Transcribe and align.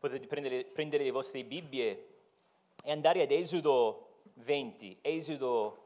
Potete 0.00 0.26
prendere, 0.26 0.64
prendere 0.64 1.04
le 1.04 1.10
vostre 1.10 1.44
Bibbie 1.44 2.08
e 2.82 2.90
andare 2.90 3.20
ad 3.20 3.30
Esodo 3.30 4.22
20, 4.32 4.96
Esodo 5.02 5.84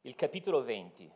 il 0.00 0.14
capitolo 0.14 0.62
20. 0.62 1.12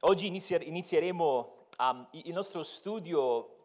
Oggi 0.00 0.26
inizier- 0.26 0.66
inizieremo 0.66 1.66
um, 1.78 2.06
il 2.10 2.32
nostro 2.34 2.62
studio 2.62 3.56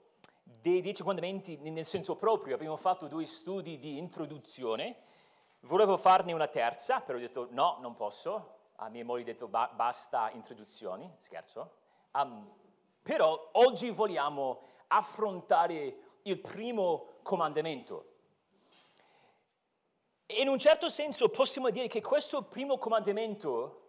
dei 0.42 0.80
Dieci 0.80 1.02
Comandamenti 1.02 1.58
nel 1.58 1.86
senso 1.86 2.16
proprio. 2.16 2.56
Abbiamo 2.56 2.78
fatto 2.78 3.10
due 3.10 3.26
studi 3.26 3.78
di 3.78 3.98
introduzione. 3.98 4.96
Volevo 5.64 5.98
farne 5.98 6.32
una 6.32 6.48
terza, 6.48 7.02
però 7.02 7.18
ho 7.18 7.22
detto 7.22 7.50
no, 7.52 7.80
non 7.82 7.94
posso. 7.94 8.60
A 8.78 8.88
mia 8.88 9.04
moglie 9.04 9.24
ho 9.24 9.26
detto 9.26 9.50
ba- 9.50 9.70
basta 9.76 10.32
introduzioni, 10.32 11.14
scherzo. 11.18 11.81
Um, 12.14 12.50
però 13.02 13.50
oggi 13.54 13.90
vogliamo 13.90 14.62
affrontare 14.88 15.98
il 16.24 16.40
primo 16.40 17.14
comandamento. 17.24 18.06
E 20.26 20.42
in 20.42 20.48
un 20.48 20.60
certo 20.60 20.90
senso 20.90 21.30
possiamo 21.30 21.70
dire 21.70 21.88
che 21.88 22.02
questo 22.02 22.44
primo 22.44 22.78
comandamento 22.78 23.82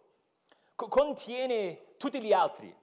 co- 0.75 0.87
contiene 0.87 1.95
tutti 1.97 2.21
gli 2.21 2.33
altri. 2.33 2.75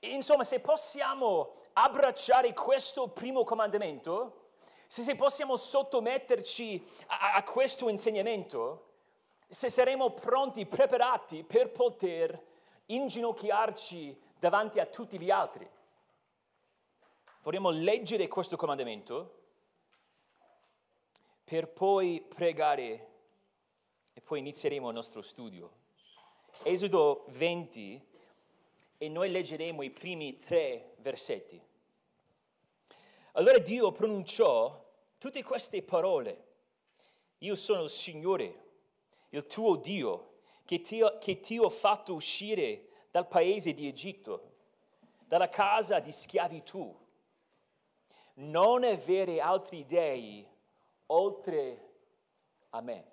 Insomma, 0.00 0.44
se 0.44 0.60
possiamo 0.60 1.52
abbracciare 1.74 2.52
questo 2.52 3.08
primo 3.08 3.44
comandamento, 3.44 4.50
se 4.86 5.14
possiamo 5.16 5.56
sottometterci 5.56 6.84
a, 7.06 7.34
a 7.34 7.42
questo 7.42 7.88
insegnamento, 7.88 8.84
se 9.48 9.70
saremo 9.70 10.10
pronti, 10.10 10.66
preparati 10.66 11.44
per 11.44 11.70
poter 11.70 12.40
inginocchiarci 12.86 14.24
davanti 14.46 14.78
a 14.78 14.86
tutti 14.86 15.18
gli 15.18 15.28
altri. 15.28 15.68
Vorremmo 17.42 17.70
leggere 17.70 18.28
questo 18.28 18.56
comandamento 18.56 19.42
per 21.42 21.66
poi 21.66 22.24
pregare 22.28 23.08
e 24.12 24.20
poi 24.20 24.38
inizieremo 24.38 24.86
il 24.86 24.94
nostro 24.94 25.20
studio. 25.20 25.72
Esodo 26.62 27.24
20 27.30 28.06
e 28.98 29.08
noi 29.08 29.32
leggeremo 29.32 29.82
i 29.82 29.90
primi 29.90 30.38
tre 30.38 30.94
versetti. 30.98 31.60
Allora 33.32 33.58
Dio 33.58 33.90
pronunciò 33.90 34.80
tutte 35.18 35.42
queste 35.42 35.82
parole. 35.82 36.44
Io 37.38 37.56
sono 37.56 37.82
il 37.82 37.90
Signore, 37.90 38.64
il 39.30 39.44
tuo 39.46 39.74
Dio, 39.74 40.34
che 40.64 40.80
ti, 40.82 41.02
che 41.18 41.40
ti 41.40 41.58
ho 41.58 41.68
fatto 41.68 42.14
uscire 42.14 42.86
dal 43.16 43.28
paese 43.28 43.72
di 43.72 43.88
Egitto, 43.88 44.56
dalla 45.24 45.48
casa 45.48 46.00
di 46.00 46.12
schiavitù. 46.12 46.94
Non 48.34 48.84
avere 48.84 49.40
altri 49.40 49.86
dei 49.86 50.46
oltre 51.06 51.94
a 52.68 52.82
me. 52.82 53.12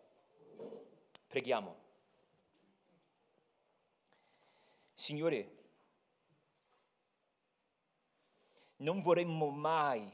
Preghiamo. 1.26 1.76
Signore, 4.94 5.56
non 8.78 9.00
vorremmo 9.00 9.52
mai 9.52 10.12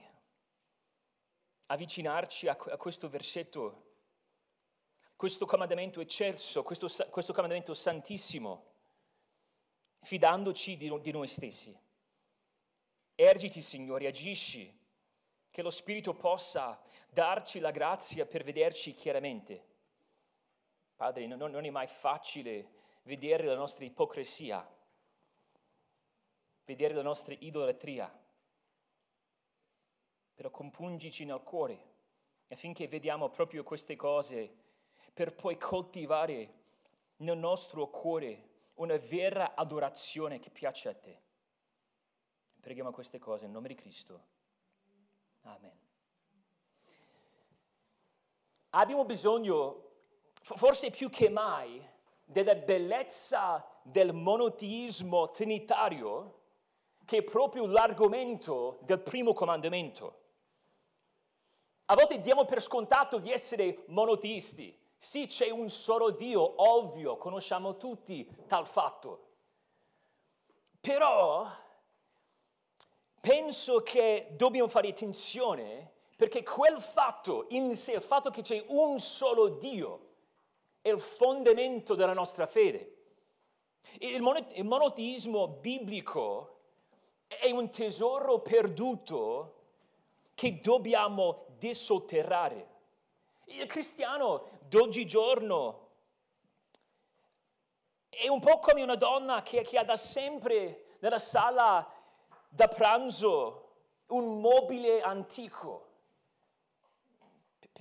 avvicinarci 1.66 2.48
a, 2.48 2.56
questo 2.56 3.10
versetto, 3.10 3.86
questo 5.16 5.48
comandamento 5.48 6.00
eccelso, 6.00 6.62
questo, 6.62 6.88
questo 7.10 7.34
comandamento 7.34 7.74
santissimo, 7.74 8.69
fidandoci 10.02 10.78
di, 10.78 11.12
noi 11.12 11.28
stessi. 11.28 11.78
Ergiti, 13.16 13.62
Signore, 13.62 14.08
agisci, 14.08 14.78
che 15.52 15.62
lo 15.62 15.70
Spirito 15.70 16.14
possa 16.14 16.82
darci 17.10 17.60
la 17.60 17.72
grazia 17.72 18.26
per 18.26 18.44
vederci 18.44 18.94
chiaramente. 18.94 19.66
Padre, 20.96 21.28
non, 21.28 21.52
non 21.52 21.66
è 21.66 21.70
mai 21.70 21.88
facile 21.88 22.78
vedere 23.04 23.46
la 23.46 23.56
nostra 23.56 23.86
ipocrisia, 23.86 24.68
vedere 26.66 26.94
la 26.94 27.02
nostra 27.02 27.36
idolatria 27.40 28.14
però 30.40 30.52
compungici 30.52 31.26
nel 31.26 31.42
cuore 31.44 31.78
affinché 32.48 32.88
vediamo 32.88 33.28
proprio 33.28 33.62
queste 33.62 33.98
cose 33.98 34.50
per 35.14 35.36
poi 35.36 35.58
coltivare 35.58 36.54
nel 37.18 37.38
nostro 37.38 37.90
cuore 37.90 38.49
una 38.80 38.98
vera 38.98 39.56
adorazione 39.56 40.40
che 40.40 40.50
piace 40.50 40.90
a 40.90 40.94
te. 40.94 41.22
Preghiamo 42.60 42.92
queste 42.92 43.20
cose 43.20 43.46
in 43.46 43.52
nome 43.52 43.70
di 43.70 43.76
Cristo. 43.76 44.28
Amen. 45.42 45.78
Abbiamo 48.72 49.06
bisogno, 49.06 49.92
forse 50.42 50.92
più 50.92 51.10
che 51.10 51.30
mai, 51.30 51.86
della 52.24 52.56
bellezza 52.56 53.66
del 53.82 54.14
monoteismo 54.14 55.32
trinitario, 55.32 56.36
che 57.06 57.18
è 57.18 57.24
proprio 57.24 57.66
l'argomento 57.66 58.80
del 58.84 59.02
primo 59.02 59.34
comandamento. 59.34 60.18
A 61.86 61.96
volte 61.96 62.20
diamo 62.20 62.46
per 62.46 62.62
scontato 62.62 63.18
di 63.18 63.32
essere 63.32 63.84
monoteisti. 63.88 64.79
Sì, 65.02 65.28
c'è 65.28 65.50
un 65.50 65.70
solo 65.70 66.10
Dio, 66.10 66.56
ovvio, 66.58 67.16
conosciamo 67.16 67.78
tutti 67.78 68.30
tal 68.48 68.68
fatto. 68.68 69.28
Però 70.82 71.50
penso 73.22 73.82
che 73.82 74.28
dobbiamo 74.32 74.68
fare 74.68 74.90
attenzione 74.90 75.90
perché 76.18 76.44
quel 76.44 76.82
fatto 76.82 77.46
in 77.52 77.78
sé, 77.78 77.94
il 77.94 78.02
fatto 78.02 78.30
che 78.30 78.42
c'è 78.42 78.62
un 78.68 79.00
solo 79.00 79.48
Dio, 79.48 80.08
è 80.82 80.90
il 80.90 81.00
fondamento 81.00 81.96
della 81.96 82.12
nostra 82.12 82.46
fede. 82.46 82.96
Il, 84.00 84.22
monoteismo 84.22 85.48
biblico 85.48 86.58
è 87.26 87.50
un 87.52 87.70
tesoro 87.70 88.40
perduto 88.40 89.54
che 90.36 90.60
dobbiamo 90.60 91.46
disotterrare. 91.58 92.69
Il 93.52 93.66
cristiano 93.66 94.48
d'oggigiorno 94.68 95.88
è 98.10 98.28
un 98.28 98.40
po' 98.40 98.60
come 98.60 98.84
una 98.84 98.96
donna 98.96 99.42
che, 99.44 99.62
che 99.62 99.78
ha 99.78 99.84
da 99.84 99.98
sempre 99.98 100.98
nella 101.00 101.20
sala 101.20 101.88
da 102.50 102.68
pranzo 102.68 103.68
un 104.08 104.40
mobile 104.40 105.02
antico, 105.02 105.88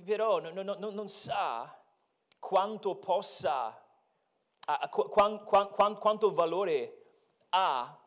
però 0.03 0.39
non, 0.39 0.53
non, 0.53 0.93
non 0.93 1.09
sa 1.09 1.77
quanto 2.39 2.95
possa, 2.95 3.83
quanto, 4.89 5.43
quanto, 5.43 5.99
quanto 5.99 6.33
valore 6.33 7.05
ha 7.49 7.99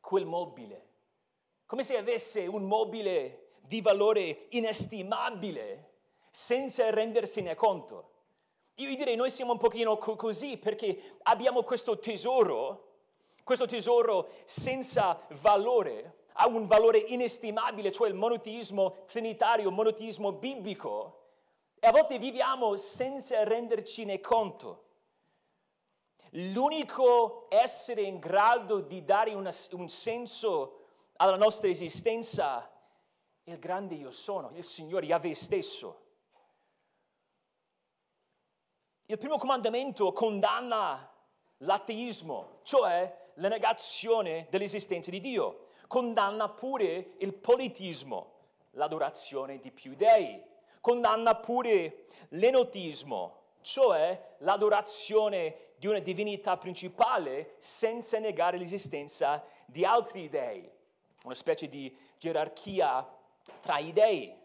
quel 0.00 0.24
mobile. 0.24 0.86
Come 1.66 1.82
se 1.82 1.96
avesse 1.96 2.46
un 2.46 2.64
mobile 2.64 3.56
di 3.60 3.80
valore 3.80 4.46
inestimabile 4.50 5.87
senza 6.30 6.88
rendersene 6.90 7.54
conto. 7.54 8.10
Io 8.76 8.94
direi 8.94 9.16
noi 9.16 9.30
siamo 9.30 9.52
un 9.52 9.58
pochino 9.58 9.96
co- 9.96 10.16
così 10.16 10.56
perché 10.56 11.18
abbiamo 11.24 11.62
questo 11.62 11.98
tesoro, 11.98 12.86
questo 13.42 13.66
tesoro 13.66 14.28
senza 14.44 15.18
valore, 15.40 16.26
ha 16.34 16.46
un 16.46 16.66
valore 16.66 16.98
inestimabile, 16.98 17.90
cioè 17.90 18.08
il 18.08 18.14
monoteismo 18.14 19.04
trinitario, 19.06 19.68
il 19.68 19.74
monoteismo 19.74 20.32
biblico, 20.32 21.16
e 21.80 21.86
a 21.86 21.90
volte 21.90 22.18
viviamo 22.18 22.76
senza 22.76 23.42
rendercene 23.44 24.20
conto. 24.20 24.84
L'unico 26.32 27.46
essere 27.48 28.02
in 28.02 28.18
grado 28.18 28.80
di 28.80 29.04
dare 29.04 29.34
una, 29.34 29.50
un 29.72 29.88
senso 29.88 30.84
alla 31.16 31.36
nostra 31.36 31.68
esistenza 31.68 32.70
il 33.44 33.58
grande 33.58 33.94
io 33.94 34.10
sono, 34.10 34.50
il 34.54 34.62
Signore 34.62 35.06
Yahweh 35.06 35.34
stesso. 35.34 36.06
Il 39.10 39.16
primo 39.16 39.38
comandamento 39.38 40.12
condanna 40.12 41.10
l'ateismo, 41.60 42.58
cioè 42.62 43.30
la 43.36 43.48
negazione 43.48 44.48
dell'esistenza 44.50 45.10
di 45.10 45.18
Dio. 45.18 45.68
Condanna 45.86 46.50
pure 46.50 47.12
il 47.20 47.32
politismo, 47.32 48.32
l'adorazione 48.72 49.60
di 49.60 49.72
più 49.72 49.94
dei. 49.94 50.38
Condanna 50.82 51.36
pure 51.36 52.04
l'enotismo, 52.32 53.44
cioè 53.62 54.34
l'adorazione 54.40 55.72
di 55.78 55.86
una 55.86 56.00
divinità 56.00 56.58
principale 56.58 57.54
senza 57.56 58.18
negare 58.18 58.58
l'esistenza 58.58 59.42
di 59.64 59.86
altri 59.86 60.28
dei. 60.28 60.70
Una 61.24 61.32
specie 61.32 61.66
di 61.66 61.96
gerarchia 62.18 63.08
tra 63.60 63.78
i 63.78 63.90
dei. 63.90 64.36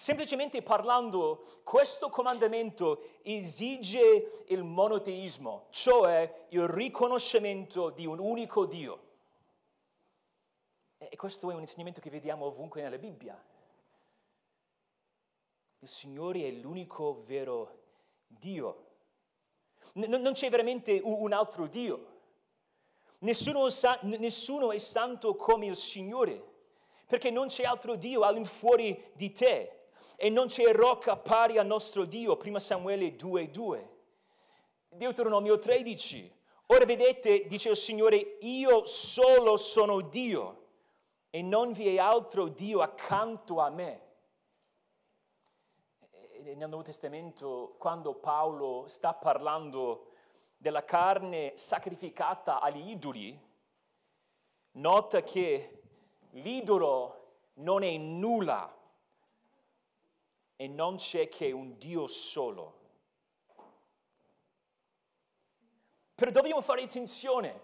Semplicemente 0.00 0.62
parlando, 0.62 1.44
questo 1.64 2.08
comandamento 2.08 3.18
esige 3.22 4.44
il 4.46 4.62
monoteismo, 4.62 5.66
cioè 5.70 6.46
il 6.50 6.68
riconoscimento 6.68 7.90
di 7.90 8.06
un 8.06 8.20
unico 8.20 8.64
Dio. 8.64 9.06
E 10.98 11.16
questo 11.16 11.50
è 11.50 11.54
un 11.54 11.62
insegnamento 11.62 12.00
che 12.00 12.10
vediamo 12.10 12.44
ovunque 12.44 12.80
nella 12.80 12.96
Bibbia. 12.96 13.44
Il 15.80 15.88
Signore 15.88 16.46
è 16.46 16.50
l'unico 16.52 17.20
vero 17.24 17.80
Dio. 18.24 18.90
non 19.94 20.32
c'è 20.32 20.48
veramente 20.48 21.00
un 21.02 21.32
altro 21.32 21.66
Dio. 21.66 22.20
Nessuno, 23.18 23.66
nessuno 24.02 24.70
è 24.70 24.78
santo 24.78 25.34
come 25.34 25.66
il 25.66 25.76
Signore, 25.76 26.40
perché 27.04 27.32
non 27.32 27.48
c'è 27.48 27.64
altro 27.64 27.96
Dio 27.96 28.20
all'infuori 28.20 29.10
di 29.14 29.32
te 29.32 29.72
e 30.16 30.30
non 30.30 30.46
c'è 30.46 30.72
rocca 30.72 31.16
pari 31.16 31.58
al 31.58 31.66
nostro 31.66 32.04
Dio, 32.04 32.36
prima 32.36 32.58
Samuele 32.58 33.16
2,2. 33.16 33.86
Deuteronomio 34.88 35.58
13. 35.58 36.36
Ora 36.66 36.84
vedete, 36.84 37.46
dice 37.46 37.70
il 37.70 37.76
Signore, 37.76 38.36
io 38.40 38.84
solo 38.84 39.56
sono 39.56 40.00
Dio 40.00 40.66
e 41.30 41.42
non 41.42 41.72
vi 41.72 41.94
è 41.94 41.98
altro 41.98 42.48
Dio 42.48 42.80
accanto 42.80 43.60
a 43.60 43.70
me. 43.70 44.06
E 46.10 46.54
nel 46.54 46.68
Nuovo 46.68 46.84
Testamento, 46.84 47.74
quando 47.78 48.14
Paolo 48.14 48.84
sta 48.86 49.14
parlando 49.14 50.12
della 50.56 50.84
carne 50.84 51.52
sacrificata 51.54 52.60
agli 52.60 52.90
idoli, 52.90 53.38
nota 54.72 55.22
che 55.22 55.82
l'idolo 56.30 57.18
non 57.54 57.82
è 57.82 57.96
nulla 57.96 58.77
e 60.60 60.66
non 60.66 60.96
c'è 60.96 61.28
che 61.28 61.52
un 61.52 61.78
Dio 61.78 62.08
solo. 62.08 62.74
Però 66.16 66.32
dobbiamo 66.32 66.60
fare 66.60 66.82
attenzione, 66.82 67.60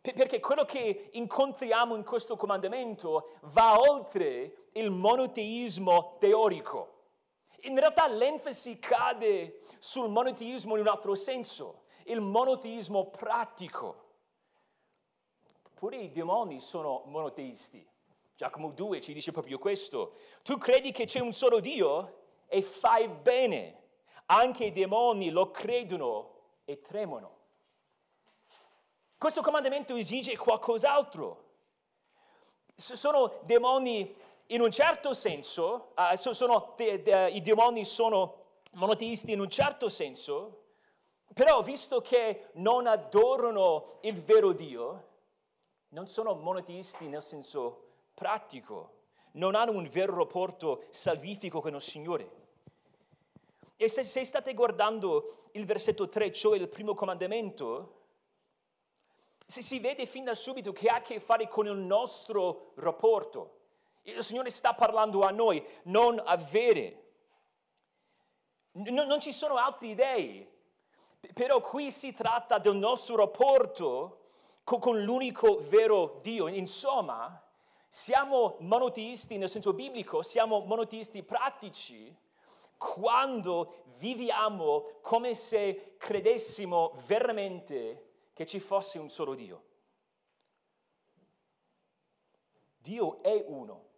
perché 0.00 0.40
quello 0.40 0.64
che 0.64 1.10
incontriamo 1.12 1.94
in 1.94 2.02
questo 2.02 2.36
comandamento 2.36 3.38
va 3.42 3.78
oltre 3.78 4.70
il 4.72 4.90
monoteismo 4.90 6.16
teorico. 6.18 6.96
In 7.60 7.78
realtà 7.78 8.08
l'enfasi 8.08 8.80
cade 8.80 9.60
sul 9.78 10.08
monoteismo 10.08 10.74
in 10.74 10.80
un 10.80 10.88
altro 10.88 11.14
senso, 11.14 11.84
il 12.06 12.20
monoteismo 12.20 13.08
pratico. 13.08 14.08
Pure 15.74 15.96
i 15.96 16.10
demoni 16.10 16.58
sono 16.58 17.04
monoteisti. 17.06 17.89
Giacomo 18.40 18.70
2 18.70 19.02
ci 19.02 19.12
dice 19.12 19.32
proprio 19.32 19.58
questo. 19.58 20.14
Tu 20.42 20.56
credi 20.56 20.92
che 20.92 21.04
c'è 21.04 21.20
un 21.20 21.34
solo 21.34 21.60
Dio 21.60 22.20
e 22.46 22.62
fai 22.62 23.06
bene. 23.06 23.82
Anche 24.24 24.64
i 24.64 24.72
demoni 24.72 25.28
lo 25.28 25.50
credono 25.50 26.36
e 26.64 26.80
tremono. 26.80 27.36
Questo 29.18 29.42
comandamento 29.42 29.94
esige 29.94 30.38
qualcos'altro. 30.38 31.48
Sono 32.74 33.40
demoni 33.42 34.16
in 34.46 34.62
un 34.62 34.70
certo 34.70 35.12
senso, 35.12 35.92
uh, 35.94 36.16
sono, 36.16 36.72
de, 36.78 37.02
de, 37.02 37.28
i 37.32 37.42
demoni 37.42 37.84
sono 37.84 38.62
monoteisti 38.72 39.32
in 39.32 39.40
un 39.40 39.50
certo 39.50 39.90
senso, 39.90 40.62
però 41.34 41.60
visto 41.60 42.00
che 42.00 42.48
non 42.54 42.86
adorano 42.86 43.98
il 44.00 44.18
vero 44.18 44.52
Dio, 44.52 45.08
non 45.88 46.08
sono 46.08 46.32
monoteisti 46.32 47.06
nel 47.06 47.22
senso 47.22 47.88
pratico, 48.20 48.98
non 49.32 49.54
hanno 49.54 49.72
un 49.72 49.88
vero 49.88 50.14
rapporto 50.14 50.84
salvifico 50.90 51.62
con 51.62 51.74
il 51.74 51.80
Signore. 51.80 52.30
E 53.78 53.88
se, 53.88 54.02
se 54.04 54.22
state 54.26 54.52
guardando 54.52 55.48
il 55.52 55.64
versetto 55.64 56.06
3, 56.06 56.30
cioè 56.30 56.58
il 56.58 56.68
primo 56.68 56.94
comandamento, 56.94 57.94
si, 59.46 59.62
si 59.62 59.80
vede 59.80 60.04
fin 60.04 60.24
da 60.24 60.34
subito 60.34 60.70
che 60.70 60.88
ha 60.88 60.96
a 60.96 61.00
che 61.00 61.18
fare 61.18 61.48
con 61.48 61.66
il 61.66 61.78
nostro 61.78 62.72
rapporto. 62.74 63.60
Il 64.02 64.22
Signore 64.22 64.50
sta 64.50 64.74
parlando 64.74 65.22
a 65.22 65.30
noi, 65.30 65.66
non 65.84 66.22
avere. 66.22 67.12
Non, 68.72 69.06
non 69.06 69.18
ci 69.18 69.32
sono 69.32 69.56
altri 69.56 69.94
dei, 69.94 70.46
però 71.32 71.60
qui 71.60 71.90
si 71.90 72.12
tratta 72.12 72.58
del 72.58 72.76
nostro 72.76 73.16
rapporto 73.16 74.24
con, 74.62 74.78
con 74.78 75.02
l'unico 75.02 75.56
vero 75.70 76.18
Dio. 76.20 76.48
Insomma, 76.48 77.44
siamo 77.92 78.54
monoteisti 78.60 79.36
nel 79.36 79.48
senso 79.48 79.72
biblico, 79.72 80.22
siamo 80.22 80.60
monoteisti 80.60 81.24
pratici 81.24 82.16
quando 82.76 83.82
viviamo 83.98 85.00
come 85.02 85.34
se 85.34 85.96
credessimo 85.98 86.92
veramente 87.08 88.28
che 88.32 88.46
ci 88.46 88.60
fosse 88.60 89.00
un 89.00 89.08
solo 89.08 89.34
Dio. 89.34 89.64
Dio 92.78 93.20
è 93.22 93.44
uno. 93.48 93.88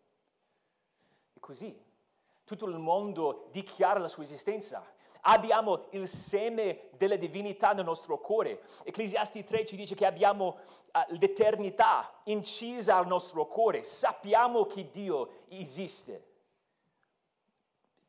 E 1.34 1.40
così 1.40 1.78
tutto 2.44 2.64
il 2.64 2.78
mondo 2.78 3.48
dichiara 3.50 4.00
la 4.00 4.08
sua 4.08 4.22
esistenza 4.22 4.82
abbiamo 5.22 5.86
il 5.90 6.08
seme 6.08 6.88
della 6.96 7.16
divinità 7.16 7.72
nel 7.72 7.84
nostro 7.84 8.18
cuore. 8.18 8.62
Ecclesiasti 8.84 9.44
3 9.44 9.64
ci 9.64 9.76
dice 9.76 9.94
che 9.94 10.06
abbiamo 10.06 10.58
uh, 10.92 11.14
l'eternità 11.18 12.12
incisa 12.24 12.96
al 12.96 13.06
nostro 13.06 13.46
cuore, 13.46 13.84
sappiamo 13.84 14.64
che 14.64 14.90
Dio 14.90 15.44
esiste. 15.48 16.30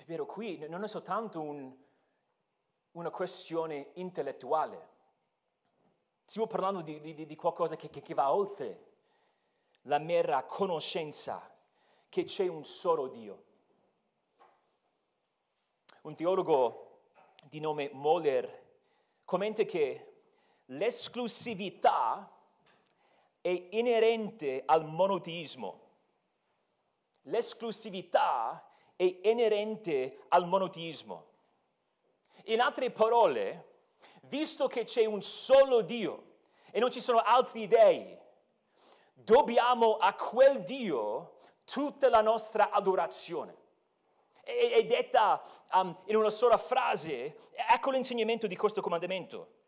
Però 0.06 0.26
qui 0.26 0.66
non 0.68 0.84
è 0.84 0.88
soltanto 0.88 1.42
un, 1.42 1.74
una 2.92 3.10
questione 3.10 3.92
intellettuale, 3.94 4.90
stiamo 6.26 6.48
parlando 6.48 6.82
di, 6.82 7.00
di, 7.00 7.26
di 7.26 7.36
qualcosa 7.36 7.76
che, 7.76 7.90
che, 7.90 8.02
che 8.02 8.14
va 8.14 8.34
oltre 8.34 8.92
la 9.84 10.00
mera 10.00 10.44
conoscenza 10.44 11.52
che 12.10 12.26
c'è 12.26 12.48
un 12.48 12.64
solo 12.64 13.08
Dio. 13.08 13.44
Un 16.02 16.16
teologo 16.16 16.83
di 17.50 17.60
nome 17.60 17.90
Moller 17.94 18.62
commenta 19.26 19.64
che 19.64 20.14
l'esclusività 20.66 22.30
è 23.42 23.68
inerente 23.72 24.64
al 24.66 24.86
monoteismo. 24.86 25.82
L'esclusività 27.24 28.70
è 28.96 29.20
inerente 29.24 30.20
al 30.30 30.48
monoteismo. 30.48 31.26
In 32.46 32.62
altre 32.62 32.92
parole, 32.92 33.72
visto 34.24 34.68
che 34.68 34.84
c'è 34.84 35.06
un 35.06 35.22
solo 35.22 35.82
Dio 35.82 36.36
e 36.72 36.80
non 36.80 36.92
ci 36.92 37.02
sono 37.02 37.20
altri 37.20 37.68
dei, 37.68 38.18
dobbiamo 39.14 39.98
a 39.98 40.14
quel 40.14 40.64
Dio 40.64 41.38
tutta 41.64 42.10
la 42.10 42.22
nostra 42.22 42.72
adorazione 42.72 43.62
è, 44.44 44.74
è 44.74 44.86
detta 44.86 45.42
um, 45.74 45.98
in 46.06 46.18
una 46.18 46.30
sola 46.30 46.58
frase. 46.58 47.38
Ecco 47.74 47.92
l'insegnamento 47.92 48.46
di 48.46 48.56
questo 48.56 48.82
comandamento. 48.82 49.62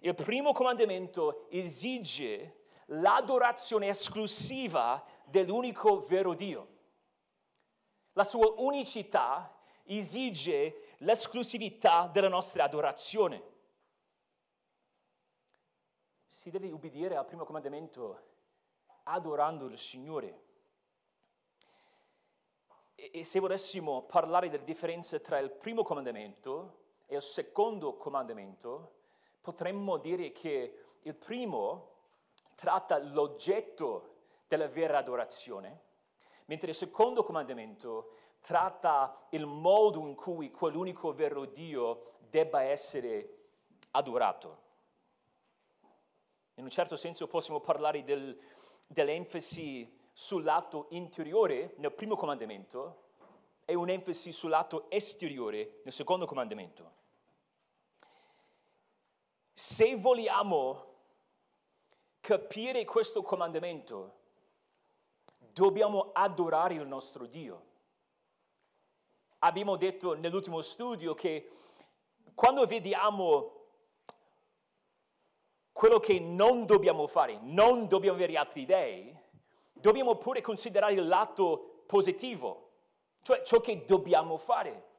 Il 0.00 0.14
primo 0.14 0.52
comandamento 0.52 1.48
esige 1.50 2.64
l'adorazione 2.86 3.88
esclusiva 3.88 5.04
dell'unico 5.26 6.00
vero 6.00 6.34
Dio. 6.34 6.68
La 8.14 8.24
sua 8.24 8.52
unicità 8.56 9.56
esige 9.84 10.96
l'esclusività 10.98 12.08
della 12.08 12.28
nostra 12.28 12.64
adorazione. 12.64 13.50
Si 16.26 16.50
deve 16.50 16.70
ubbidire 16.70 17.16
al 17.16 17.26
primo 17.26 17.44
comandamento 17.44 18.30
adorando 19.04 19.66
il 19.66 19.78
Signore. 19.78 20.41
E 22.94 23.24
se 23.24 23.40
volessimo 23.40 24.02
parlare 24.02 24.48
della 24.48 24.62
differenza 24.62 25.18
tra 25.18 25.38
il 25.38 25.50
primo 25.50 25.82
comandamento 25.82 26.80
e 27.06 27.16
il 27.16 27.22
secondo 27.22 27.96
comandamento, 27.96 28.92
potremmo 29.40 29.98
dire 29.98 30.32
che 30.32 30.78
il 31.02 31.14
primo 31.14 31.90
tratta 32.54 32.98
l'oggetto 32.98 34.16
della 34.46 34.68
vera 34.68 34.98
adorazione, 34.98 35.80
mentre 36.46 36.70
il 36.70 36.76
secondo 36.76 37.24
comandamento 37.24 38.16
tratta 38.40 39.26
il 39.30 39.46
modo 39.46 40.06
in 40.06 40.14
cui 40.14 40.50
quell'unico 40.50 41.12
vero 41.12 41.44
Dio 41.44 42.18
debba 42.28 42.62
essere 42.62 43.38
adorato. 43.92 44.60
In 46.54 46.64
un 46.64 46.70
certo 46.70 46.96
senso 46.96 47.26
possiamo 47.28 47.60
parlare 47.60 48.04
del, 48.04 48.38
dell'enfasi 48.88 50.00
sul 50.12 50.44
lato 50.44 50.86
interiore 50.90 51.74
nel 51.78 51.92
primo 51.92 52.16
comandamento 52.16 53.00
e 53.64 53.74
un'enfasi 53.74 54.32
sul 54.32 54.50
lato 54.50 54.90
esteriore 54.90 55.80
nel 55.84 55.92
secondo 55.92 56.26
comandamento. 56.26 57.00
Se 59.52 59.96
vogliamo 59.96 60.90
capire 62.20 62.84
questo 62.84 63.22
comandamento, 63.22 64.20
dobbiamo 65.38 66.10
adorare 66.12 66.74
il 66.74 66.86
nostro 66.86 67.26
Dio. 67.26 67.70
abbiamo 69.44 69.76
detto 69.76 70.14
nell'ultimo 70.14 70.60
studio 70.60 71.14
che 71.14 71.50
quando 72.34 72.64
vediamo 72.64 73.60
quello 75.72 75.98
che 75.98 76.20
non 76.20 76.64
dobbiamo 76.64 77.06
fare, 77.06 77.38
non 77.42 77.88
dobbiamo 77.88 78.16
avere 78.16 78.36
altri 78.36 78.64
dei, 78.64 79.21
dobbiamo 79.82 80.14
pure 80.14 80.40
considerare 80.40 80.94
il 80.94 81.06
lato 81.06 81.82
positivo, 81.86 82.70
cioè 83.20 83.42
ciò 83.42 83.60
che 83.60 83.84
dobbiamo 83.84 84.38
fare. 84.38 84.90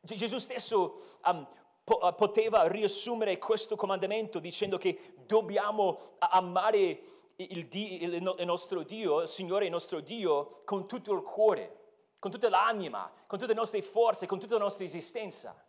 Gesù 0.00 0.38
stesso 0.38 1.00
um, 1.24 1.46
po- 1.82 2.12
poteva 2.14 2.68
riassumere 2.68 3.38
questo 3.38 3.74
comandamento 3.74 4.38
dicendo 4.38 4.78
che 4.78 5.14
dobbiamo 5.26 5.98
amare 6.18 7.00
il, 7.36 7.66
Dio, 7.66 8.36
il 8.36 8.46
nostro 8.46 8.82
Dio, 8.82 9.22
il 9.22 9.28
Signore 9.28 9.64
il 9.64 9.70
nostro 9.70 10.00
Dio, 10.00 10.62
con 10.64 10.86
tutto 10.86 11.12
il 11.12 11.22
cuore, 11.22 11.80
con 12.18 12.30
tutta 12.30 12.48
l'anima, 12.48 13.10
con 13.26 13.38
tutte 13.38 13.52
le 13.52 13.58
nostre 13.58 13.80
forze, 13.80 14.26
con 14.26 14.38
tutta 14.38 14.54
la 14.54 14.60
nostra 14.60 14.84
esistenza. 14.84 15.64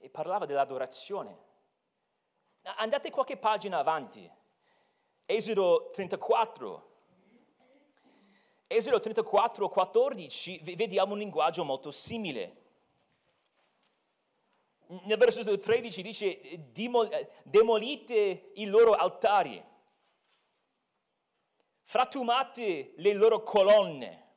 E 0.00 0.10
parlava 0.10 0.46
dell'adorazione. 0.46 1.50
Andate 2.76 3.10
qualche 3.10 3.36
pagina 3.36 3.78
avanti. 3.78 4.28
Esodo 5.34 5.88
34. 5.94 6.90
Esodo 8.66 9.00
34, 9.00 9.68
14, 9.70 10.60
vediamo 10.76 11.14
un 11.14 11.20
linguaggio 11.20 11.64
molto 11.64 11.90
simile. 11.90 12.60
Nel 15.04 15.16
versetto 15.16 15.56
13 15.56 16.02
dice, 16.02 16.40
demolite 17.44 18.50
i 18.56 18.66
loro 18.66 18.92
altari, 18.92 19.62
frattumate 21.82 22.92
le 22.96 23.12
loro 23.14 23.42
colonne, 23.42 24.32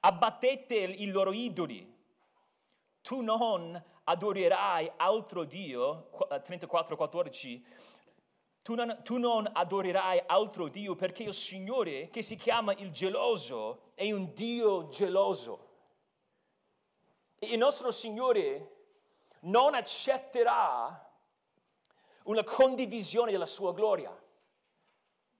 abbattete 0.00 0.76
i 0.76 1.06
loro 1.06 1.32
idoli. 1.32 1.94
Tu 3.02 3.20
non 3.22 3.84
adorerai 4.04 4.92
altro 4.96 5.42
Dio, 5.42 6.10
34-14, 6.12 7.54
eh, 7.54 7.95
tu 8.66 8.74
non, 8.74 8.98
tu 9.04 9.18
non 9.18 9.48
adorerai 9.52 10.24
altro 10.26 10.66
Dio 10.66 10.96
perché 10.96 11.22
il 11.22 11.32
Signore, 11.32 12.08
che 12.08 12.20
si 12.20 12.34
chiama 12.34 12.72
il 12.72 12.90
geloso, 12.90 13.92
è 13.94 14.10
un 14.10 14.32
Dio 14.34 14.88
geloso. 14.88 15.68
Il 17.38 17.58
nostro 17.58 17.92
Signore 17.92 18.72
non 19.42 19.74
accetterà 19.74 21.00
una 22.24 22.42
condivisione 22.42 23.30
della 23.30 23.46
sua 23.46 23.72
gloria. 23.72 24.12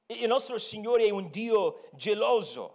Il 0.06 0.28
nostro 0.28 0.56
Signore 0.58 1.06
è 1.06 1.10
un 1.10 1.28
Dio 1.28 1.80
geloso. 1.94 2.74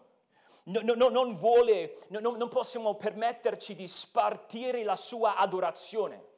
No, 0.63 0.81
no, 0.81 1.07
non 1.07 1.33
vuole, 1.33 1.97
no, 2.09 2.19
non 2.19 2.49
possiamo 2.49 2.95
permetterci 2.95 3.73
di 3.73 3.87
spartire 3.87 4.83
la 4.83 4.97
sua 4.97 5.37
adorazione. 5.37 6.30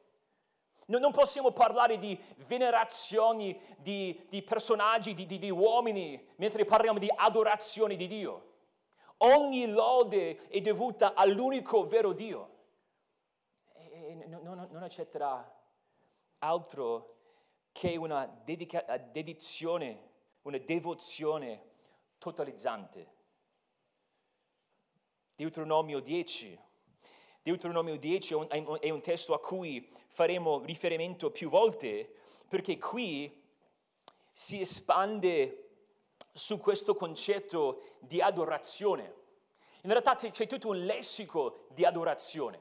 Non 0.88 1.12
possiamo 1.12 1.52
parlare 1.52 1.98
di 1.98 2.20
venerazioni 2.48 3.60
di, 3.78 4.25
di 4.30 4.42
personaggi, 4.42 5.13
di, 5.13 5.25
di, 5.25 5.38
di, 5.38 5.50
uomini, 5.50 6.22
mentre 6.38 6.66
parliamo 6.66 7.00
di 7.00 7.12
adorazione 7.13 7.96
di 7.96 8.08
Dio. 8.08 8.52
Ogni 9.18 9.68
lode 9.68 10.48
è 10.50 10.60
dovuta 10.60 11.13
all'unico 11.13 11.86
vero 11.86 12.12
Dio. 12.12 12.50
E 13.74 14.25
non, 14.28 14.68
non 14.70 14.84
accetterà 14.84 15.50
altro 16.40 17.13
che 17.72 17.96
una 17.96 18.25
dedica, 18.25 18.84
dedizione, 18.98 20.12
una 20.44 20.58
devozione 20.58 21.72
totalizzante. 22.18 23.12
Deuteronomio 25.36 26.00
10. 26.00 26.62
Deuteronomio 27.44 27.98
10 27.98 28.36
è 28.48 28.90
un, 28.90 29.02
testo 29.02 29.34
a 29.34 29.40
cui 29.40 29.86
faremo 30.08 30.62
riferimento 30.64 31.30
più 31.30 31.50
volte 31.50 32.10
perché 32.48 32.78
qui 32.78 33.44
si 34.32 34.62
espande 34.62 35.68
su 36.32 36.58
questo 36.58 36.96
concetto 36.96 37.98
di 38.00 38.22
adorazione. 38.22 39.14
In 39.82 39.90
realtà 39.90 40.16
c'è 40.16 40.48
tutto 40.48 40.70
un 40.70 40.86
lessico 40.86 41.66
di 41.72 41.84
adorazione. 41.84 42.60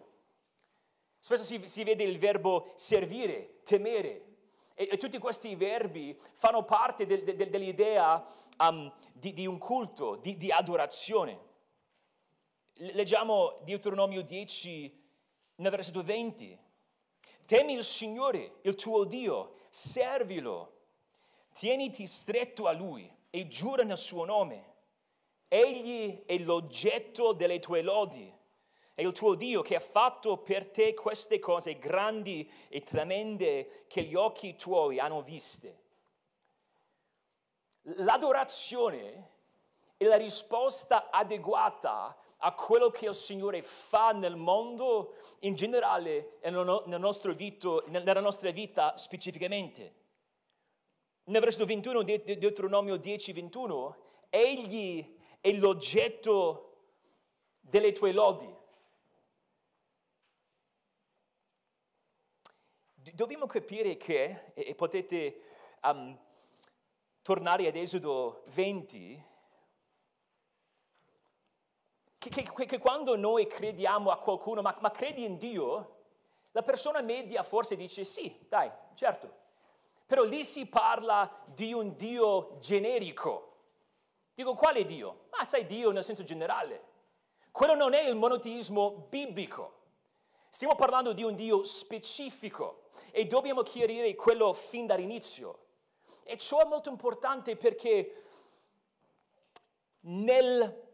Spesso 1.21 1.45
si, 1.45 1.63
si 1.69 1.85
vede 1.85 2.03
il 2.03 2.19
verbo 2.19 2.73
servire, 2.75 3.61
temere, 3.63 4.31
e, 4.75 4.89
e, 4.91 4.97
tutti 4.97 5.19
questi 5.19 5.55
verbi 5.55 6.19
fanno 6.33 6.65
parte 6.65 7.07
del, 7.07 7.23
del, 7.23 7.51
dell'idea 7.51 8.25
um, 8.59 8.93
di, 9.13 9.33
di, 9.33 9.47
un 9.47 9.59
culto, 9.59 10.17
di, 10.17 10.37
di 10.37 10.51
adorazione. 10.51 11.51
Leggiamo 12.77 13.59
Deuteronomio 13.65 14.23
10 14.23 15.01
nel 15.57 15.71
versetto 15.71 16.03
20. 16.03 16.59
Temi 17.45 17.75
il 17.75 17.85
Signore, 17.85 18.61
il 18.63 18.75
tuo 18.75 19.05
Dio, 19.05 19.57
servilo, 19.69 20.81
tieniti 21.53 22.07
stretto 22.07 22.67
a 22.67 22.73
Lui 22.73 23.11
e 23.29 23.47
giura 23.47 23.83
nel 23.83 23.99
suo 23.99 24.25
nome. 24.25 24.71
Egli 25.49 26.25
è 26.25 26.39
l'oggetto 26.39 27.35
delle 27.35 27.59
tue 27.59 27.83
lodi. 27.83 28.33
È 28.95 29.03
il 29.03 29.13
tuo 29.13 29.35
Dio 29.35 29.61
che 29.61 29.77
ha 29.77 29.81
fatto 29.81 30.39
per 30.39 30.67
te 30.67 30.95
queste 30.95 31.39
cose 31.39 31.79
grandi 31.79 32.51
e 32.69 32.81
tremende 32.81 33.85
che 33.87 34.03
gli 34.03 34.15
occhi 34.15 34.57
tuoi 34.57 34.99
hanno 34.99 35.23
viste. 35.23 35.81
L'adorazione 37.83 39.31
è 39.99 40.05
la 40.05 40.17
risposta 40.17 41.11
adeguata 41.11 42.17
a 42.45 42.53
quello 42.55 42.91
che 42.91 43.07
il 43.07 43.15
Signore 43.15 43.63
fa 43.63 44.11
nel 44.11 44.35
mondo 44.35 45.17
in 45.41 45.55
generale 45.55 46.39
e 46.41 46.51
nel 46.51 47.35
vito, 47.37 47.85
nella 47.87 48.21
nostra 48.21 48.51
vita 48.51 48.97
specificamente. 48.97 50.01
Nel 51.25 51.41
versetto 51.41 51.67
21 51.67 52.03
di 52.03 52.21
Deuteronomio 52.23 52.97
10, 52.97 53.33
21, 53.33 53.97
egli 54.29 55.19
è 55.41 55.53
l'oggetto 55.53 56.69
delle 57.61 57.93
tue 57.93 58.13
lodi. 58.13 58.53
Dobbiamo 63.15 63.47
capire 63.47 63.97
che, 63.97 64.53
e 64.55 64.75
potete 64.75 65.43
um, 65.83 66.19
tornare 67.23 67.69
ad 67.69 67.77
Esodo 67.77 68.43
20, 68.47 69.31
che, 72.31 72.43
che, 72.43 72.67
che 72.67 72.79
quando 72.79 73.17
noi 73.17 73.47
crediamo 73.47 74.11
a 74.11 74.19
qualcuno, 74.19 74.63
ma, 74.63 74.77
ma 74.81 74.91
credi 74.91 75.25
in 75.25 75.39
Dio, 75.39 76.01
la 76.53 76.63
persona 76.63 77.01
media 77.01 77.43
forse 77.43 77.77
dice 77.77 78.05
sì, 78.05 78.47
dai, 78.49 78.71
certo. 78.95 79.41
Però 80.07 80.23
lì 80.23 80.45
si 80.45 80.67
parla 80.67 81.31
di 81.47 81.73
un 81.73 81.97
Dio 81.97 82.59
generico. 82.61 83.51
Dico, 84.35 84.55
quale 84.55 84.85
Dio? 84.85 85.27
Ma 85.31 85.45
sai 85.45 85.67
Dio 85.67 85.91
nel 85.91 86.05
senso 86.05 86.23
generale. 86.23 86.91
Quello 87.51 87.75
non 87.75 87.95
è 87.95 88.03
il 88.03 88.15
monoteismo 88.15 89.07
biblico. 89.09 89.81
Stiamo 90.49 90.75
parlando 90.75 91.13
di 91.13 91.23
un 91.23 91.35
Dio 91.35 91.65
specifico 91.65 92.89
e 93.11 93.27
dobbiamo 93.27 93.63
chiarire 93.63 94.15
quello 94.15 94.53
fin 94.53 94.87
dall'inizio. 94.87 95.59
E 96.25 96.37
ciò 96.37 96.61
è 96.61 96.67
molto 96.67 96.91
importante 96.91 97.57
perché 97.57 98.25
nel 100.01 100.92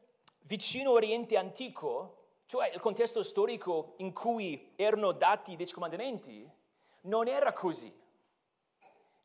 vicino 0.49 0.93
Oriente 0.93 1.37
antico, 1.37 2.38
cioè 2.47 2.71
il 2.73 2.81
contesto 2.81 3.23
storico 3.23 3.95
in 3.99 4.14
cui 4.14 4.73
erano 4.76 5.12
dati 5.12 5.52
i 5.52 5.57
Dieci 5.57 5.75
Comandamenti, 5.75 6.50
non 7.02 7.28
era 7.28 7.52
così. 7.52 7.95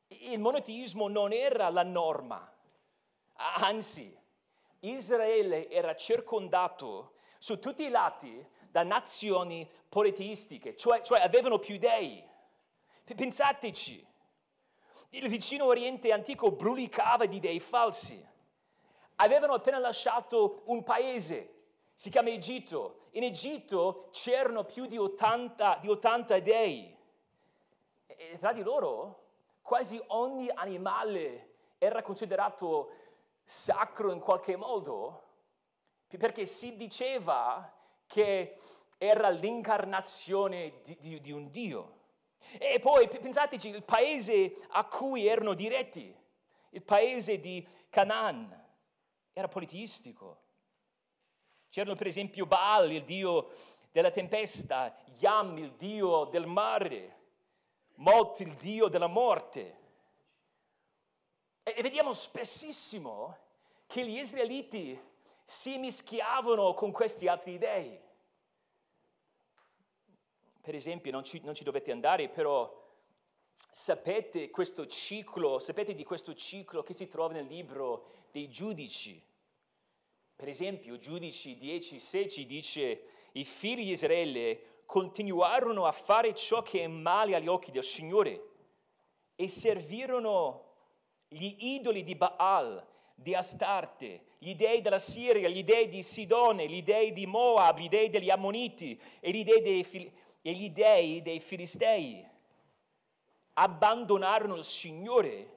Il 0.07 0.39
monoteismo 0.39 1.07
non 1.07 1.31
era 1.31 1.69
la 1.69 1.83
norma, 1.83 2.53
anzi, 3.59 4.15
Israele 4.81 5.69
era 5.69 5.95
circondato 5.95 7.13
su 7.37 7.57
tutti 7.57 7.83
i 7.83 7.89
lati 7.89 8.45
da 8.69 8.83
nazioni 8.83 9.67
politeistiche, 9.87 10.75
cioè, 10.75 11.01
cioè 11.01 11.21
avevano 11.21 11.57
più 11.57 11.77
dei. 11.77 12.21
Pensateci, 13.15 14.05
il 15.11 15.29
vicino 15.29 15.65
Oriente 15.65 16.11
antico 16.11 16.51
brulicava 16.51 17.25
di 17.25 17.39
dei 17.39 17.61
falsi 17.61 18.31
avevano 19.23 19.53
appena 19.53 19.77
lasciato 19.79 20.63
un 20.65 20.83
paese, 20.83 21.53
si 21.93 22.09
chiama 22.09 22.29
Egitto. 22.29 22.99
In 23.11 23.23
Egitto 23.23 24.09
c'erano 24.11 24.65
più 24.65 24.85
di 24.85 24.97
80, 24.97 25.77
di 25.81 25.87
80 25.87 26.39
dei. 26.39 26.97
E 28.05 28.37
tra 28.39 28.51
di 28.51 28.61
loro 28.61 29.21
quasi 29.61 30.01
ogni 30.07 30.49
animale 30.53 31.51
era 31.77 32.01
considerato 32.01 32.91
sacro 33.45 34.11
in 34.11 34.19
qualche 34.19 34.57
modo, 34.57 35.21
perché 36.07 36.45
si 36.45 36.75
diceva 36.75 37.71
che 38.05 38.57
era 38.97 39.29
l'incarnazione 39.29 40.81
di, 40.83 40.97
di, 40.99 41.21
di 41.21 41.31
un 41.31 41.49
Dio. 41.49 42.01
E 42.59 42.79
poi 42.79 43.07
pensateci, 43.07 43.69
il 43.69 43.83
paese 43.83 44.53
a 44.71 44.85
cui 44.85 45.25
erano 45.25 45.53
diretti, 45.53 46.13
il 46.69 46.83
paese 46.83 47.39
di 47.39 47.65
Canaan, 47.89 48.62
era 49.33 49.47
politistico. 49.47 50.41
C'erano 51.69 51.95
per 51.95 52.07
esempio 52.07 52.45
Baal, 52.45 52.91
il 52.91 53.03
dio 53.03 53.49
della 53.91 54.11
tempesta, 54.11 54.95
Yam, 55.19 55.57
il 55.57 55.73
dio 55.73 56.25
del 56.25 56.45
mare, 56.45 57.21
Mot, 57.95 58.39
il 58.39 58.53
dio 58.53 58.87
della 58.87 59.07
morte. 59.07 59.81
E 61.63 61.81
vediamo 61.81 62.13
spessissimo 62.13 63.37
che 63.87 64.05
gli 64.05 64.17
israeliti 64.17 64.99
si 65.43 65.77
mischiavano 65.77 66.73
con 66.73 66.91
questi 66.91 67.27
altri 67.27 67.57
dei. 67.57 67.99
Per 70.61 70.75
esempio, 70.75 71.11
non 71.11 71.23
ci, 71.23 71.41
non 71.43 71.53
ci 71.53 71.63
dovete 71.63 71.91
andare, 71.91 72.29
però 72.29 72.81
sapete 73.69 74.49
questo 74.49 74.85
ciclo, 74.87 75.59
sapete 75.59 75.93
di 75.93 76.03
questo 76.03 76.33
ciclo 76.33 76.83
che 76.83 76.93
si 76.93 77.07
trova 77.07 77.33
nel 77.33 77.47
libro 77.47 78.22
dei 78.33 78.49
giudici. 78.49 79.21
Per 80.35 80.47
esempio, 80.47 80.97
giudici 80.97 81.55
10-16 81.55 82.41
dice, 82.47 83.03
i 83.33 83.45
figli 83.45 83.83
di 83.83 83.91
Israele 83.91 84.81
continuarono 84.87 85.85
a 85.85 85.91
fare 85.91 86.33
ciò 86.33 86.63
che 86.63 86.81
è 86.81 86.87
male 86.87 87.35
agli 87.35 87.45
occhi 87.47 87.69
del 87.69 87.83
Signore 87.83 88.49
e 89.35 89.47
servirono 89.47 90.71
gli 91.27 91.75
idoli 91.75 92.01
di 92.01 92.15
Baal, 92.15 92.83
di 93.13 93.35
Astarte, 93.35 94.23
gli 94.39 94.55
dei 94.55 94.81
della 94.81 94.97
Siria, 94.97 95.47
gli 95.47 95.63
dei 95.63 95.87
di 95.87 96.01
Sidone, 96.01 96.67
gli 96.67 96.81
dei 96.81 97.13
di 97.13 97.27
Moab, 97.27 97.77
gli 97.77 97.87
dei 97.87 98.09
degli 98.09 98.31
Ammoniti 98.31 98.99
e 99.19 99.29
gli 99.29 99.43
dei 99.43 99.61
dei, 99.61 100.11
e 100.41 100.53
gli 100.53 100.71
dei 100.71 101.21
dei 101.21 101.39
Filistei. 101.39 102.27
Abbandonarono 103.53 104.55
il 104.55 104.63
Signore 104.63 105.52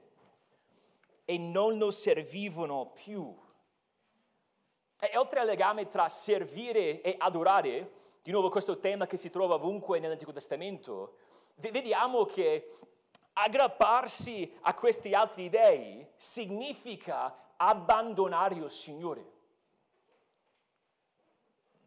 e 1.27 1.37
non 1.37 1.77
lo 1.77 1.91
servivano 1.91 2.93
più. 2.95 3.37
E 4.99 5.19
oltre 5.19 5.41
al 5.41 5.47
legame 5.47 5.89
tra 5.89 6.09
servire 6.09 7.03
e 7.03 7.17
adorare, 7.19 7.93
di 8.23 8.31
nuovo 8.31 8.49
questo 8.49 8.79
tema 8.79 9.07
che 9.07 9.19
si 9.19 9.29
trova 9.29 9.57
ovunque 9.57 9.99
nell'Antico 9.99 10.33
Testamento, 10.33 11.17
vediamo 11.57 12.25
che 12.25 12.71
aggrapparsi 13.35 14.51
a 14.63 14.75
questi 14.75 15.13
altri 15.13 15.51
dei 15.51 16.07
significa 16.17 17.53
abbandonare 17.57 18.55
il 18.55 18.71
Signore. 18.71 19.35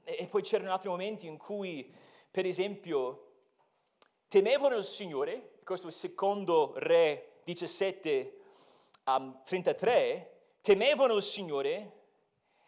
E 0.03 0.27
poi 0.27 0.41
c'erano 0.41 0.73
altri 0.73 0.89
momenti 0.89 1.27
in 1.27 1.37
cui, 1.37 1.91
per 2.29 2.45
esempio, 2.45 3.27
temevano 4.27 4.75
il 4.75 4.83
Signore, 4.83 5.59
questo 5.63 5.87
è 5.87 5.89
il 5.89 5.95
secondo 5.95 6.73
re 6.75 7.41
17, 7.43 8.38
um, 9.17 9.41
33, 9.43 10.57
temevano 10.61 11.15
il 11.15 11.21
Signore 11.21 11.93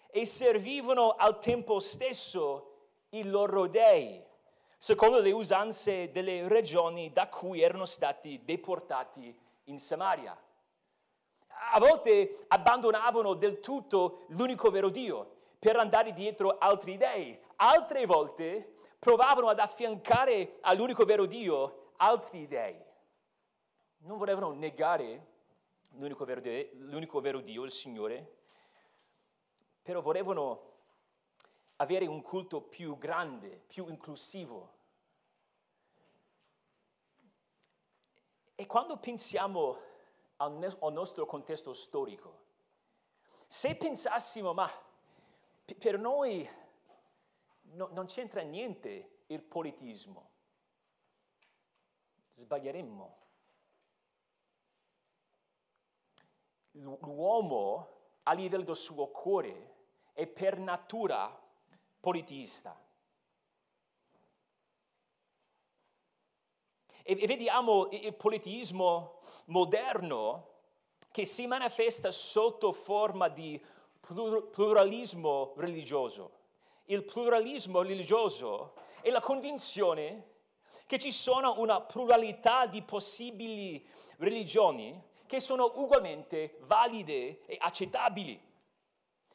e 0.10 0.26
servivano 0.26 1.12
al 1.12 1.40
tempo 1.40 1.80
stesso 1.80 2.68
i 3.10 3.24
loro 3.24 3.68
dei, 3.68 4.24
secondo 4.78 5.20
le 5.20 5.32
usanze 5.32 6.12
delle 6.12 6.48
regioni 6.48 7.12
da 7.12 7.28
cui 7.28 7.62
erano 7.62 7.86
stati 7.86 8.42
deportati 8.44 9.38
in 9.66 9.80
Samaria. 9.80 10.38
A 11.74 11.80
volte 11.80 12.46
abbandonavano 12.48 13.36
del 13.36 13.60
tutto 13.60 14.24
l'unico 14.30 14.70
vero 14.72 14.90
Dio 14.90 15.36
per 15.60 15.78
andare 15.78 16.12
dietro 16.12 16.58
altri 16.58 16.98
dei, 16.98 17.40
altre 17.58 18.06
volte 18.06 18.74
provavano 18.98 19.50
ad 19.50 19.60
affiancare 19.60 20.58
all'unico 20.62 21.06
vero 21.06 21.26
Dio 21.26 21.92
altri 21.98 22.48
dei. 22.48 22.76
Non 24.00 24.18
volevano 24.18 24.54
negare 24.54 25.31
l'unico 25.92 26.26
vero, 26.26 26.42
l'unico 26.74 27.20
vero 27.20 27.42
Dio, 27.42 27.64
il 27.64 27.72
Signore, 27.72 28.38
però 29.82 30.02
volevano 30.02 30.70
avere 31.78 32.06
un 32.06 32.22
culto 32.22 32.62
più 32.62 32.98
grande, 32.98 33.64
più 33.68 33.88
inclusivo. 33.88 34.80
E 38.56 38.66
quando 38.68 38.98
pensiamo 38.98 39.80
al, 40.38 40.78
al 40.80 40.94
nostro 40.94 41.26
contesto 41.26 41.74
storico, 41.74 42.40
se 43.48 43.76
pensassimo, 43.76 44.54
ma 44.54 44.70
per 45.78 45.98
noi 45.98 46.48
no, 47.74 47.90
non 47.92 48.06
c'entra 48.06 48.42
niente 48.42 49.24
il 49.28 49.42
politismo, 49.42 50.30
sbaglieremmo. 52.32 53.18
L'uomo 56.72 57.90
a 58.24 58.34
livello 58.34 58.64
del 58.64 58.76
suo 58.76 59.08
cuore 59.08 59.76
è 60.14 60.28
per 60.28 60.58
natura 60.58 61.40
politista. 62.00 62.80
E, 67.04 67.16
vediamo 67.28 67.90
il 67.92 68.14
politismo 68.14 69.20
moderno 69.46 70.50
che 71.12 71.26
si 71.26 71.46
manifesta 71.48 72.10
sotto 72.12 72.72
forma 72.72 73.28
di 73.28 73.62
pluralismo 74.00 75.54
religioso. 75.58 76.40
Il 76.86 77.04
pluralismo 77.04 77.82
religioso 77.82 78.74
è 79.02 79.10
la 79.10 79.20
convinzione 79.20 80.30
che 80.86 81.00
ci 81.00 81.12
sono 81.12 81.60
una 81.60 81.82
pluralità 81.82 82.66
di 82.66 82.82
possibili 82.82 83.86
religioni 84.18 85.10
che 85.32 85.40
sono 85.40 85.72
ugualmente 85.76 86.58
valide 86.64 87.46
e 87.46 87.56
accettabili. 87.58 88.38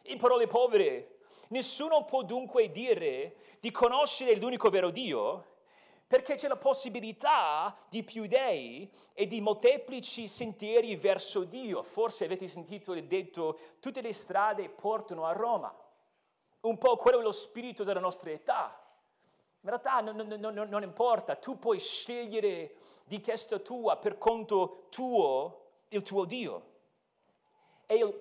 In 0.03 0.19
parole 0.19 0.47
povere, 0.47 1.21
nessuno 1.49 2.05
può 2.05 2.21
dunque 2.21 2.71
dire 2.71 3.37
di 3.61 3.71
conoscere 3.71 4.37
l'unico 4.37 4.69
vero 4.69 4.91
Dio 4.91 5.55
perché 6.07 6.35
c'è 6.35 6.49
la 6.49 6.59
possibilità 6.59 7.75
di 7.89 8.05
più 8.05 8.27
dei 8.27 8.93
e 9.15 9.27
di 9.27 9.41
molteplici 9.41 10.29
sentieri 10.29 10.97
verso 10.97 11.45
Dio. 11.45 11.81
Forse 11.81 12.27
avete 12.27 12.47
sentito 12.47 12.93
il 12.93 13.07
detto 13.07 13.59
tutte 13.81 14.03
le 14.03 14.13
strade 14.13 14.69
portano 14.69 15.25
a 15.25 15.33
Roma. 15.33 15.75
Un 16.61 16.77
po' 16.77 16.97
quello 16.97 17.21
è 17.21 17.23
lo 17.23 17.33
spirito 17.33 17.85
della 17.85 18.01
nostra 18.01 18.31
età. 18.31 18.79
In 19.63 19.71
realtà 19.71 20.01
non, 20.01 20.15
non, 20.15 20.53
non, 20.53 20.69
non 20.69 20.83
importa, 20.83 21.37
tu 21.37 21.59
puoi 21.59 21.81
scegliere 21.81 22.75
di 23.07 23.19
testa 23.23 23.59
tua 23.59 23.97
per 23.97 24.19
conto 24.19 24.89
tuo 24.91 25.65
il 25.89 26.03
tuo 26.03 26.25
Dio 26.25 26.75
e 27.87 27.97
il 27.97 28.13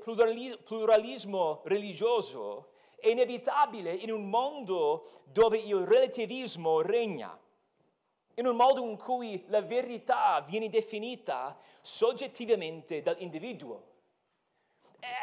pluralismo 0.63 1.62
religioso 1.65 2.69
è 2.97 3.08
inevitabile 3.08 3.91
in 3.91 4.12
un 4.12 4.30
mondo 4.30 5.08
dove 5.25 5.58
il 5.58 5.86
relativismo 5.86 6.82
regna, 6.82 7.38
in 8.36 8.47
un 8.47 8.56
modo 8.56 8.84
in 8.84 8.97
cui 8.97 9.43
la 9.47 9.62
verità 9.62 10.41
viene 10.41 10.69
definita 10.69 11.58
soggettivamente 11.82 13.01
dall'individuo. 13.01 13.93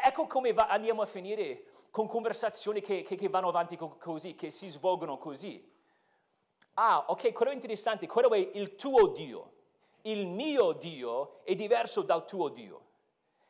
Ecco 0.03 0.27
come 0.27 0.53
va, 0.53 0.67
andiamo 0.67 1.01
a 1.01 1.05
finire 1.05 1.65
con 1.89 2.07
conversazioni 2.07 2.81
che, 2.81 3.03
che, 3.03 3.15
che 3.15 3.29
vanno 3.29 3.49
avanti 3.49 3.77
così, 3.77 4.35
che 4.35 4.49
si 4.49 4.67
svolgono 4.67 5.17
così. 5.17 5.71
Ah, 6.75 7.05
ok, 7.07 7.31
quello 7.33 7.51
è 7.51 7.55
interessante, 7.55 8.07
quello 8.07 8.29
è 8.31 8.49
il 8.53 8.75
tuo 8.75 9.07
Dio. 9.07 9.52
Il 10.05 10.27
mio 10.27 10.73
Dio 10.73 11.43
è 11.43 11.55
diverso 11.55 12.01
dal 12.01 12.25
tuo 12.25 12.49
Dio. 12.49 12.81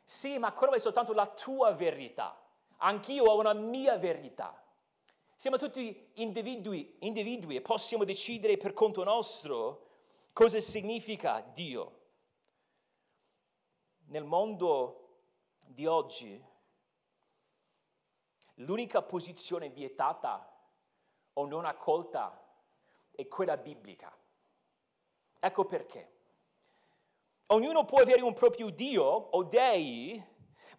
Sì, 0.04 0.38
ma 0.38 0.52
quello 0.52 0.74
è 0.74 0.78
soltanto 0.78 1.12
la 1.12 1.26
tua 1.26 1.72
verità. 1.72 2.40
Anch'io 2.78 3.24
ho 3.24 3.38
una 3.38 3.54
mia 3.54 3.96
verità. 3.96 4.62
Siamo 5.34 5.56
tutti 5.56 6.12
individui, 6.14 6.96
individui 7.00 7.56
e 7.56 7.60
possiamo 7.60 8.04
decidere 8.04 8.56
per 8.56 8.72
conto 8.72 9.02
nostro 9.02 9.88
cosa 10.32 10.60
significa 10.60 11.40
Dio. 11.40 12.02
Nel 14.06 14.24
mondo 14.24 15.22
di 15.66 15.86
oggi, 15.86 16.42
l'unica 18.56 19.02
posizione 19.02 19.70
vietata 19.70 20.48
o 21.32 21.46
non 21.46 21.64
accolta 21.64 22.40
è 23.10 23.26
quella 23.26 23.56
biblica. 23.56 24.16
Ecco 25.40 25.64
perché. 25.64 26.13
Ognuno 27.48 27.84
può 27.84 27.98
avere 28.00 28.22
un 28.22 28.32
proprio 28.32 28.70
Dio 28.70 29.04
o 29.04 29.42
dei, 29.44 30.22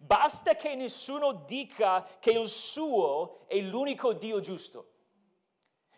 basta 0.00 0.56
che 0.56 0.74
nessuno 0.74 1.44
dica 1.46 2.02
che 2.18 2.30
il 2.30 2.48
suo 2.48 3.46
è 3.46 3.58
l'unico 3.60 4.12
Dio 4.12 4.40
giusto, 4.40 4.94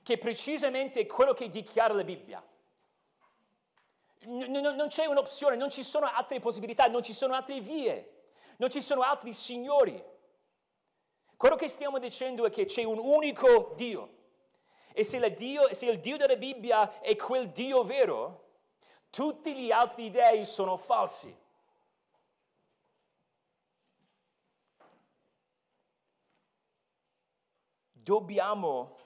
che 0.02 0.18
precisamente 0.18 1.00
è 1.00 1.07
quello 1.07 1.33
che 1.33 1.48
dichiara 1.48 1.94
la 1.94 2.04
Bibbia. 2.04 2.46
non 4.26 4.87
c'è 4.88 5.07
un'opzione, 5.07 5.57
non 5.57 5.70
ci 5.70 5.83
sono 5.83 6.07
altre 6.07 6.38
possibilità, 6.38 6.87
non 6.87 7.02
ci 7.02 7.14
sono 7.14 7.35
altre 7.35 7.61
vie, 7.61 8.33
non 8.59 8.68
ci 8.68 8.83
sono 8.83 9.00
altri 9.00 9.33
signori. 9.33 10.16
Quello 11.37 11.54
che 11.54 11.68
stiamo 11.68 11.98
dicendo 11.98 12.44
è 12.44 12.50
che 12.50 12.66
c'è 12.66 12.83
un 12.83 12.98
unico 12.98 13.72
Dio. 13.76 14.16
E 14.92 15.04
se, 15.04 15.33
Dio, 15.33 15.72
se 15.72 15.87
il 15.87 16.00
Dio 16.00 16.16
della 16.16 16.37
Bibbia 16.37 17.00
è 17.00 17.14
quel 17.14 17.50
Dio 17.50 17.85
vero, 17.85 18.47
tutti 19.11 19.55
gli 19.55 19.71
altri 19.71 20.11
dei 20.11 20.44
sono 20.44 20.77
falsi. 20.77 21.47
dobbiamo 28.09 28.97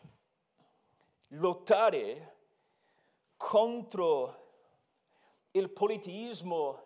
lottare 1.30 2.36
contro 3.36 4.50
il 5.50 5.70
politeismo 5.70 6.78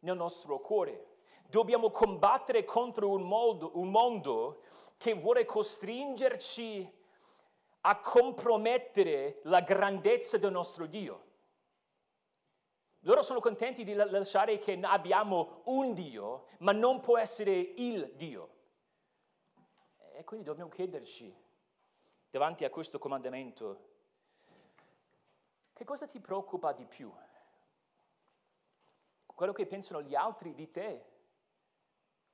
nel 0.00 0.16
nostro 0.16 0.58
cuore. 0.58 1.06
Dobbiamo 1.48 1.88
combattere 1.88 2.66
contro 2.66 3.08
un 3.08 3.22
mondo, 3.22 3.70
un 3.76 3.88
mondo 3.88 4.64
che 4.98 5.14
vuole 5.14 5.46
costringerci 5.46 7.00
a 7.80 7.98
compromettere 8.00 9.40
la 9.44 9.62
grandezza 9.62 10.36
del 10.36 10.52
nostro 10.52 10.84
Dio. 10.84 11.30
Loro 13.04 13.22
sono 13.22 13.40
contenti 13.40 13.82
di 13.82 13.94
lasciare 13.94 14.58
che 14.58 14.78
abbiamo 14.80 15.62
un 15.64 15.92
Dio, 15.92 16.46
ma 16.58 16.70
non 16.70 17.00
può 17.00 17.18
essere 17.18 17.52
il 17.52 18.12
Dio. 18.14 18.50
E 20.12 20.22
quindi 20.24 20.46
dobbiamo 20.46 20.70
chiederci, 20.70 21.34
davanti 22.30 22.64
a 22.64 22.70
questo 22.70 23.00
comandamento, 23.00 23.90
che 25.72 25.84
cosa 25.84 26.06
ti 26.06 26.20
preoccupa 26.20 26.72
di 26.72 26.86
più? 26.86 27.12
Quello 29.26 29.52
che 29.52 29.66
pensano 29.66 30.00
gli 30.02 30.14
altri 30.14 30.54
di 30.54 30.70
te 30.70 31.04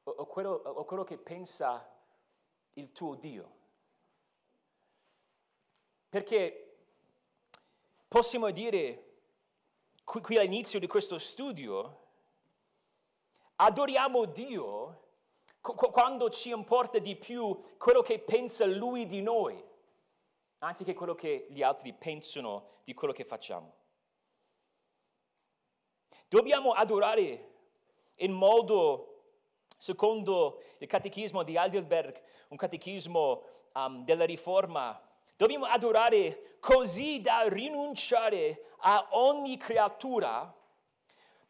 o, 0.02 0.10
o, 0.10 0.26
quello, 0.26 0.50
o 0.50 0.84
quello 0.84 1.04
che 1.04 1.16
pensa 1.16 1.90
il 2.74 2.92
tuo 2.92 3.14
Dio? 3.14 3.56
Perché 6.10 6.76
possiamo 8.06 8.50
dire 8.50 9.07
qui, 10.08 10.22
qui 10.22 10.38
all'inizio 10.38 10.78
di 10.78 10.86
questo 10.86 11.18
studio, 11.18 12.06
adoriamo 13.56 14.24
Dio 14.24 15.02
quando 15.60 16.30
ci 16.30 16.48
importa 16.48 16.98
di 16.98 17.14
più 17.14 17.60
quello 17.76 18.00
che 18.00 18.18
pensa 18.18 18.64
Lui 18.64 19.04
di 19.04 19.20
noi, 19.20 19.62
anziché 20.60 20.94
quello 20.94 21.14
che 21.14 21.46
gli 21.50 21.62
altri 21.62 21.92
pensano 21.92 22.80
di 22.84 22.94
quello 22.94 23.12
che 23.12 23.24
facciamo. 23.24 23.74
Dobbiamo 26.26 26.72
adorare 26.72 27.56
in 28.16 28.32
modo, 28.32 29.24
secondo 29.76 30.62
il 30.78 30.86
catechismo 30.86 31.42
di 31.42 31.56
Heidelberg, 31.56 32.22
un 32.48 32.56
catechismo 32.56 33.42
um, 33.74 34.04
della 34.04 34.24
Riforma, 34.24 35.07
Dobbiamo 35.38 35.66
adorare 35.66 36.56
così 36.58 37.20
da 37.20 37.46
rinunciare 37.46 38.72
a 38.78 39.06
ogni 39.12 39.56
creatura 39.56 40.52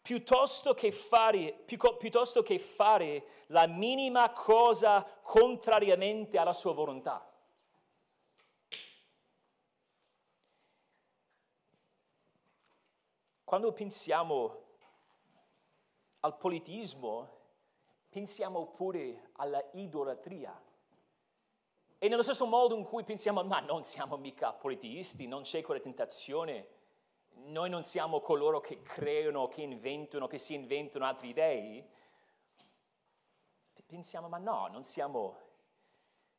piuttosto 0.03 0.74
che 0.74 0.92
fare, 0.92 1.64
piuttosto 1.64 2.42
che 2.42 2.59
fare 2.59 3.44
la 3.46 3.66
minima 3.66 4.31
cosa 4.33 5.03
contrariamente 5.22 6.37
alla 6.37 6.53
sua 6.53 6.74
volontà. 6.74 7.33
Quando 13.42 13.72
pensiamo 13.72 14.64
al 16.20 16.37
politismo, 16.37 17.38
pensiamo 18.11 18.66
pure 18.66 19.31
alla 19.37 19.66
idolatria. 19.72 20.67
E 21.98 22.08
nello 22.08 22.22
stesso 22.22 22.46
modo 22.46 22.76
in 22.76 22.84
cui 22.84 23.02
pensiamo, 23.04 23.42
ma 23.42 23.61
non 23.61 23.82
siamo 23.82 24.16
mica 24.16 24.52
politisti, 24.52 25.26
non 25.26 25.42
c'è 25.42 25.62
quella 25.62 25.80
tentazione, 25.80 26.68
noi 27.46 27.68
non 27.68 27.82
siamo 27.82 28.20
coloro 28.20 28.61
che 28.61 28.82
creano, 28.82 29.48
che 29.48 29.62
inventano, 29.62 30.26
che 30.26 30.38
si 30.38 30.54
inventano 30.54 31.04
altri 31.04 31.32
dei, 31.32 31.84
pensiamo, 33.88 34.28
ma 34.28 34.37
no, 34.37 34.66
non 34.66 34.84
siamo 34.84 35.37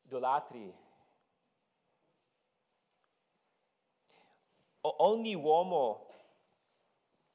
idolatri. 0.04 0.72
Ogni 4.82 5.34
uomo, 5.34 6.06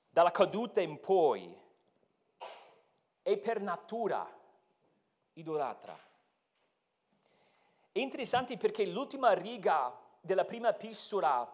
dalla 0.09 0.31
caduta 0.31 0.81
in 0.81 1.01
poi, 1.01 1.53
è 3.23 3.37
per 3.37 3.61
natura 3.61 4.25
idolatra. 5.33 5.99
È 7.95 8.01
interessante 8.01 8.57
perché 8.57 8.85
l'ultima 8.87 9.35
riga 9.35 9.97
della 10.21 10.45
prima 10.45 10.71
epistola 10.71 11.49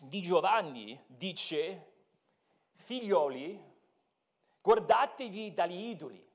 di 0.00 0.22
Giovanni 0.22 0.98
dice, 1.06 1.92
figlioli, 2.72 3.62
guardatevi 4.62 5.52
dagli 5.52 5.88
idoli. 5.88 6.26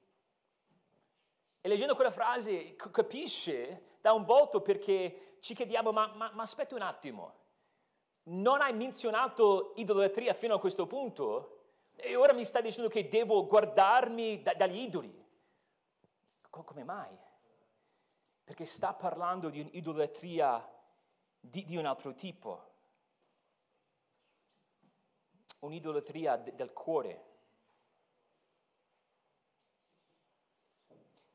E 1.61 1.67
leggendo 1.67 1.95
quella 1.95 2.11
frase 2.11 2.75
capisce 2.75 3.95
da 4.01 4.13
un 4.13 4.23
volto 4.23 4.61
perché 4.61 5.37
ci 5.39 5.55
chiediamo, 5.55 5.91
ma, 5.91 6.13
ma, 6.13 6.29
ma 6.31 6.43
aspetta 6.43 6.75
un 6.75 6.83
attimo, 6.83 7.33
non 8.25 8.61
hai 8.61 8.73
menzionato 8.73 9.73
idolatria 9.77 10.35
fino 10.35 10.53
a 10.53 10.59
questo 10.59 10.85
punto 10.85 11.61
e 11.95 12.15
ora 12.15 12.33
mi 12.33 12.45
stai 12.45 12.61
dicendo 12.61 12.87
che 12.87 13.07
devo 13.07 13.47
guardarmi 13.47 14.43
da, 14.43 14.53
dagli 14.53 14.81
idoli. 14.81 15.25
Come 16.51 16.83
mai? 16.83 17.27
Perché 18.49 18.65
sta 18.65 18.95
parlando 18.95 19.51
di 19.51 19.59
un'idolatria 19.59 20.67
di, 21.39 21.63
di 21.65 21.77
un 21.77 21.85
altro 21.85 22.15
tipo, 22.15 22.71
un'idolatria 25.59 26.35
de, 26.35 26.55
del 26.55 26.73
cuore. 26.73 27.25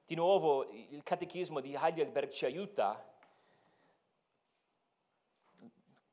Di 0.05 0.17
nuovo, 0.17 0.69
il 0.73 1.05
catechismo 1.05 1.61
di 1.61 1.77
Heidelberg 1.81 2.31
ci 2.31 2.47
aiuta, 2.47 3.17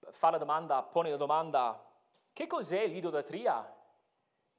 fa 0.02 0.30
la 0.30 0.38
domanda, 0.38 0.84
pone 0.84 1.10
la 1.10 1.18
domanda, 1.18 1.84
che 2.32 2.46
cos'è 2.46 2.86
l'idolatria? 2.86 3.76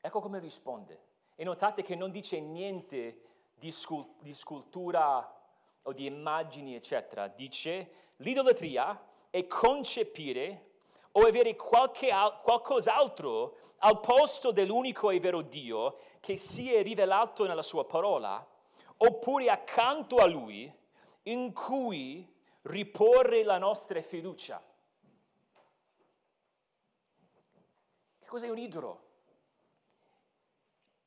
Ecco 0.01 0.21
come 0.21 0.41
risponde. 0.41 1.07
E 1.37 1.45
notate 1.45 1.85
che 1.85 1.95
non 1.95 2.11
dice 2.11 2.41
niente 2.41 3.23
di, 3.55 3.71
scul- 3.71 4.17
di 4.19 4.35
scultura 4.35 5.37
o 5.83 5.93
di 5.93 6.07
immagini, 6.07 6.75
eccetera. 6.75 7.29
Dice 7.29 7.91
l'idolatria 8.17 9.01
è 9.31 9.47
concepire 9.47 10.71
o 11.13 11.23
avere 11.23 11.57
qualche, 11.57 12.11
qualcos'altro 12.43 13.57
al 13.79 14.01
posto 14.01 14.51
dell'unico 14.51 15.11
e 15.11 15.21
vero 15.21 15.43
Dio 15.43 15.99
che 16.21 16.37
si 16.37 16.73
è 16.73 16.83
rivelato 16.83 17.47
nella 17.47 17.63
sua 17.63 17.85
parola, 17.85 18.47
oppure 18.99 19.51
accanto 19.51 20.17
a 20.17 20.27
Lui 20.27 20.73
in 21.25 21.53
cui 21.53 22.27
riporre 22.63 23.43
la 23.43 23.59
nostra 23.59 24.01
fiducia. 24.01 24.63
Che 28.19 28.27
cos'è 28.27 28.49
un 28.49 28.59
idolo? 28.59 29.02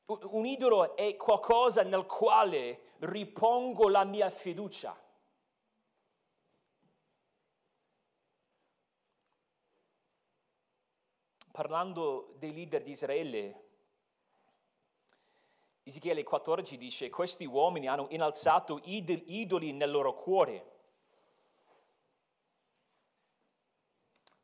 Un 0.06 0.46
idolo 0.46 0.96
è 0.96 1.16
qualcosa 1.16 1.82
nel 1.82 2.06
quale 2.06 2.92
ripongo 3.00 3.88
la 3.88 4.04
mia 4.04 4.30
fiducia. 4.30 4.96
Parlando 11.50 12.34
dei 12.38 12.52
leader 12.52 12.82
di 12.82 12.92
Israele, 12.92 13.64
Ezechiele 15.82 16.22
14 16.22 16.76
dice, 16.76 17.10
questi 17.10 17.44
uomini 17.44 17.88
hanno 17.88 18.06
innalzato 18.10 18.80
idoli 18.84 19.72
nel 19.72 19.90
loro 19.90 20.14
cuore. 20.14 20.74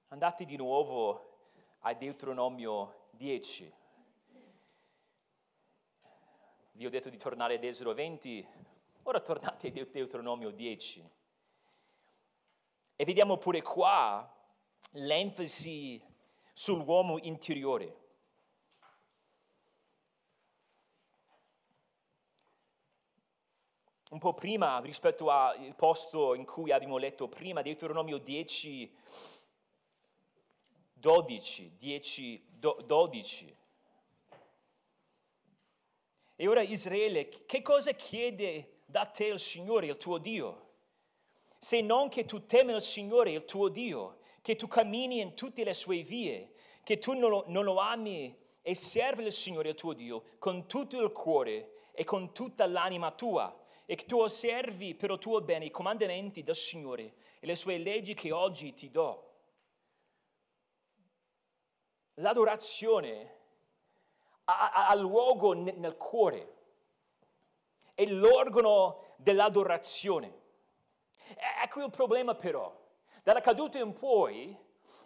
Andate 0.09 0.45
di 0.45 0.57
nuovo 0.57 1.51
a 1.81 1.95
Deuteronomio 1.95 3.09
10. 3.11 3.82
Vi 6.83 6.89
ho 6.89 6.91
detto 6.91 7.11
di 7.11 7.17
tornare 7.17 7.55
ad 7.55 7.63
Esodo 7.63 7.95
20, 7.95 8.45
ora 9.05 9.21
tornate 9.21 9.69
a 9.69 9.71
Deuteronomio 9.71 10.51
10. 10.51 11.11
E 12.97 13.05
vediamo 13.05 13.37
pure 13.37 13.63
qua 13.63 14.29
l'enfasi 14.91 16.05
sull'uomo 16.53 17.19
interiore. 17.19 17.97
Un 24.11 24.19
po' 24.19 24.35
prima, 24.35 24.81
rispetto 24.81 25.31
al 25.31 25.77
posto 25.77 26.35
in 26.35 26.45
cui 26.45 26.73
abbiamo 26.73 26.97
letto 26.97 27.29
prima, 27.29 27.63
Deuteronomio 27.63 28.19
10, 28.19 28.93
12, 30.95 31.77
10, 31.77 32.45
12. 32.85 33.61
E 36.43 36.49
ora 36.49 36.61
Israele, 36.61 37.29
che 37.47 37.63
cosa 37.63 37.93
chiede 37.93 38.81
da 38.85 39.05
te 39.05 39.27
il 39.27 39.39
Signore, 39.39 39.87
il 39.87 39.97
tuo 39.97 40.19
Dio? 40.19 40.71
Se 41.57 41.81
non 41.81 42.09
che 42.09 42.25
tu 42.25 42.47
temi 42.47 42.73
il 42.73 42.83
Signore, 42.83 43.31
il 43.31 43.45
tuo 43.45 43.69
Dio, 43.69 44.19
che 44.43 44.57
tu 44.57 44.67
cammini 44.67 45.21
in 45.21 45.37
tutte 45.37 45.63
le 45.63 45.73
sue 45.73 46.03
vie, 46.03 46.55
che 46.83 46.99
tu 46.99 47.13
non 47.13 47.31
lo, 47.31 47.45
non 47.47 47.63
lo 47.63 47.79
ami 47.79 48.37
e 48.61 48.75
servi 48.75 49.23
il 49.23 49.31
Signore, 49.31 49.69
il 49.69 49.77
tuo 49.77 49.93
Dio, 49.93 50.25
con 50.41 50.67
tutto 50.67 51.01
il 51.01 51.13
cuore 51.13 51.91
e 51.93 52.03
con 52.03 52.35
tutta 52.35 52.67
l'anima 52.67 53.13
tua 53.13 53.57
e 53.87 53.95
che 53.95 54.07
tu 54.07 54.19
osservi 54.19 54.97
per 54.97 55.13
il 55.13 55.19
tuo 55.19 55.43
bene 55.43 55.67
i 55.67 55.71
comandamenti 55.71 56.43
del 56.43 56.57
Signore 56.57 57.15
e 57.39 57.47
le 57.47 57.55
sue 57.55 57.79
leggi 57.79 58.15
che 58.15 58.33
oggi 58.33 58.75
ti 58.75 58.91
do. 58.91 59.31
L'adorazione 62.15 63.42
ha, 64.87 64.95
luogo 64.95 65.53
nel 65.53 65.97
cuore, 65.97 66.55
è 67.95 68.05
l'organo 68.07 69.03
dell'adorazione. 69.17 70.41
Ecco 71.63 71.85
il 71.85 71.91
problema 71.91 72.35
però, 72.35 72.75
dalla 73.23 73.41
caduta 73.41 73.79
in 73.79 73.93
poi 73.93 74.57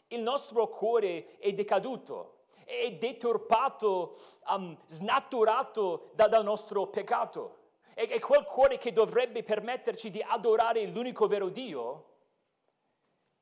il 0.09 0.21
nostro 0.21 0.69
cuore 0.69 1.39
è 1.39 1.53
decaduto, 1.53 2.45
è 2.65 2.93
deturpato, 2.93 4.17
um, 4.49 4.77
snaturato 4.87 6.11
da, 6.15 6.29
dal 6.29 6.45
nostro 6.45 6.87
peccato. 6.87 7.65
E, 7.95 8.09
e 8.11 8.21
quel 8.21 8.45
cuore 8.45 8.79
che 8.79 8.93
dovrebbe 8.93 9.43
permetterci 9.43 10.11
di 10.11 10.23
adorare 10.23 10.87
l'unico 10.87 11.27
vero 11.27 11.49
Dio 11.49 12.15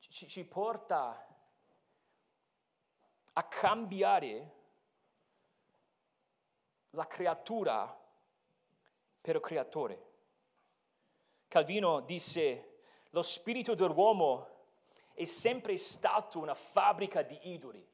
ci, 0.09 0.27
ci 0.27 0.45
porta 0.45 1.27
a 3.33 3.43
cambiare 3.43 4.53
la 6.95 7.07
creatura 7.07 8.01
per 9.21 9.35
il 9.35 9.41
creatore. 9.41 10.13
Calvino 11.47 11.99
disse, 12.01 12.79
lo 13.09 13.21
spirito 13.21 13.75
dell'uomo 13.75 14.47
è 15.13 15.23
sempre 15.25 15.77
stato 15.77 16.39
una 16.39 16.53
fabbrica 16.53 17.21
di 17.21 17.37
idoli. 17.51 17.87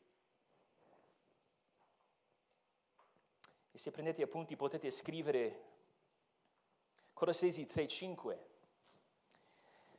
E 3.71 3.77
se 3.77 3.91
prendete 3.91 4.23
appunti 4.23 4.55
potete 4.55 4.89
scrivere 4.89 5.69
Colossesi 7.13 7.65
3:5. 7.65 8.39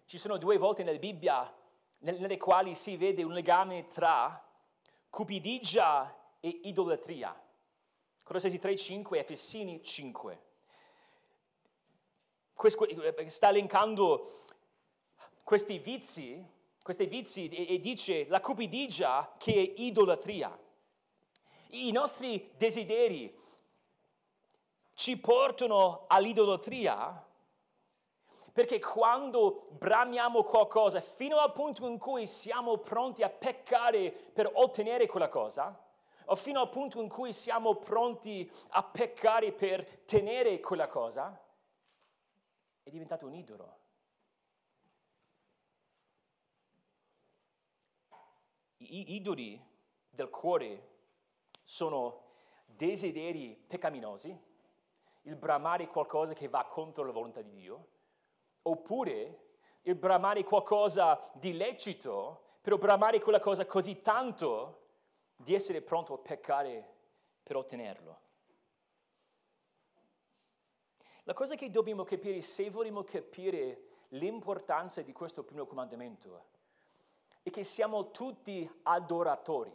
Ci 0.07 0.19
sono 0.19 0.39
due 0.39 0.59
volte 0.59 0.83
nella 0.83 0.99
Bibbia 0.99 1.57
nelle 1.99 2.37
quali 2.37 2.75
si 2.75 2.97
vede 2.97 3.23
un 3.23 3.33
legame 3.33 3.87
tra 3.87 4.45
cupidigia 5.09 6.37
e 6.41 6.49
idolatria. 6.65 7.42
Colossesi 8.23 8.59
3:5 8.59 9.17
e 9.17 9.21
Efesini 9.21 9.83
5. 9.83 10.43
Questo, 12.55 12.87
eh, 12.87 13.31
sta 13.31 13.49
elencando 13.49 14.31
questi 15.43 15.79
vizi 15.79 16.61
questi 16.83 17.07
vizi 17.07 17.49
e, 17.49 17.75
e 17.75 17.79
dice 17.79 18.27
la 18.29 18.41
cupidigia 18.41 19.35
che 19.39 19.53
è 19.55 19.81
idolatria. 19.81 20.57
I 21.71 21.91
nostri 21.93 22.51
desideri 22.57 23.35
ci 24.95 25.19
portano 25.19 26.05
all'idolatria 26.09 27.25
perché 28.53 28.79
quando 28.79 29.69
bramiamo 29.71 30.43
qualcosa 30.43 31.01
fino 31.01 31.39
al 31.39 31.53
punto 31.53 31.87
in 31.87 31.97
cui 31.97 32.27
siamo 32.27 32.77
pronti 32.79 33.23
a 33.23 33.31
peccare 33.31 34.11
per 34.11 34.51
ottenere 34.53 35.07
quella 35.07 35.31
cosa, 35.31 35.75
fino 36.35 36.61
al 36.61 36.69
punto 36.69 37.01
in 37.01 37.09
cui 37.09 37.33
siamo 37.33 37.77
pronti 37.77 38.51
a 38.71 38.83
peccare 38.83 39.53
per 39.53 40.03
tenere 40.05 40.61
quella 40.61 40.89
cosa, 40.89 41.41
è 42.83 42.91
diventato 42.91 43.27
un 43.27 43.35
idolo. 43.35 43.81
i 48.85 49.15
idoli 49.15 49.61
del 50.11 50.29
cuore 50.29 50.91
sono 51.63 52.31
desideri 52.65 53.57
peccaminosi, 53.67 54.37
il 55.23 55.37
bramare 55.37 55.87
qualcosa 55.87 56.35
che 56.35 56.49
va 56.49 56.65
contro 56.65 57.05
la 57.05 57.13
volontà 57.13 57.41
di 57.41 57.53
Dio, 57.53 57.87
oppure 58.63 59.51
il 59.83 59.95
bramare 59.95 60.43
qualcosa 60.45 61.19
di 61.35 61.57
lecito, 61.57 62.59
però 62.61 62.77
bramare 62.77 63.21
quella 63.21 63.41
cosa 63.41 63.67
così 63.67 64.01
tanto 64.01 64.82
di 65.43 65.55
essere 65.55 65.83
pronto 65.83 66.15
a 66.15 66.19
peccare 66.19 66.89
per 67.43 67.57
ottenerlo. 67.57 68.21
La 71.25 71.35
cosa 71.35 71.55
che 71.55 71.71
dobbiamo 71.71 72.05
capire, 72.05 72.41
se 72.41 72.71
vogliamo 72.71 73.05
capire 73.05 73.91
l'importanza 74.09 75.03
di 75.03 75.13
questo 75.13 75.45
primo 75.45 75.67
comandamento, 75.67 76.45
è 77.43 77.51
che 77.51 77.63
siamo 77.65 78.11
tutti 78.11 78.69
adoratori. 78.85 79.73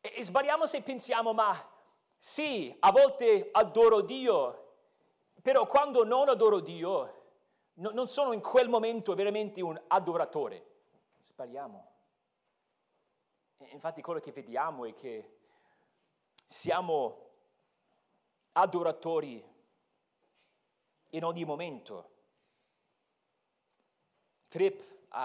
E, 0.00 0.12
e 0.16 0.24
sbagliamo 0.24 0.66
se 0.66 0.82
pensiamo, 0.82 1.32
ma 1.32 1.70
sì, 2.18 2.74
a 2.80 2.90
volte 2.90 3.48
adoro 3.52 4.00
Dio, 4.00 4.74
però 5.42 5.66
quando 5.66 6.04
non 6.04 6.28
adoro 6.28 6.60
Dio, 6.60 7.22
no, 7.74 7.90
non 7.90 8.08
sono 8.08 8.32
in 8.32 8.40
quel 8.40 8.68
momento 8.68 9.14
veramente 9.14 9.60
un 9.60 9.80
adoratore. 9.88 10.66
Sbagliamo. 11.20 11.91
E 13.68 13.74
infatti 13.74 14.02
quello 14.02 14.20
che 14.20 14.32
vediamo 14.32 14.84
è 14.84 14.94
che 14.94 15.38
siamo 16.44 17.30
adoratori 18.52 19.42
in 21.10 21.24
ogni 21.24 21.44
momento. 21.44 22.10
Tripp 24.48 24.80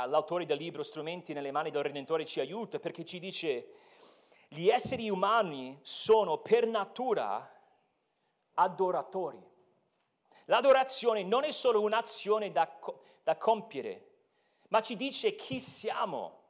l'autore 0.08 0.46
del 0.46 0.58
libro 0.58 0.84
Strumenti 0.84 1.34
nelle 1.34 1.52
mani 1.52 1.72
del 1.72 1.84
Redentore 1.84 2.26
ci 2.26 2.40
aiuta 2.40 2.80
perché 2.80 3.04
ci 3.04 3.20
dice 3.20 3.74
gli 4.50 4.70
esseri 4.70 5.10
umani 5.10 5.78
sono 5.82 6.38
per 6.38 6.68
natura 6.68 7.54
adoratori. 8.54 9.44
L'adorazione 10.46 11.24
non 11.24 11.44
è 11.44 11.52
solo 11.52 11.82
un'azione 11.82 12.52
da, 12.52 12.70
da 13.24 13.36
compiere, 13.36 14.10
ma 14.70 14.82
ci 14.82 14.96
dice 14.96 15.36
chi 15.36 15.60
siamo. 15.60 16.46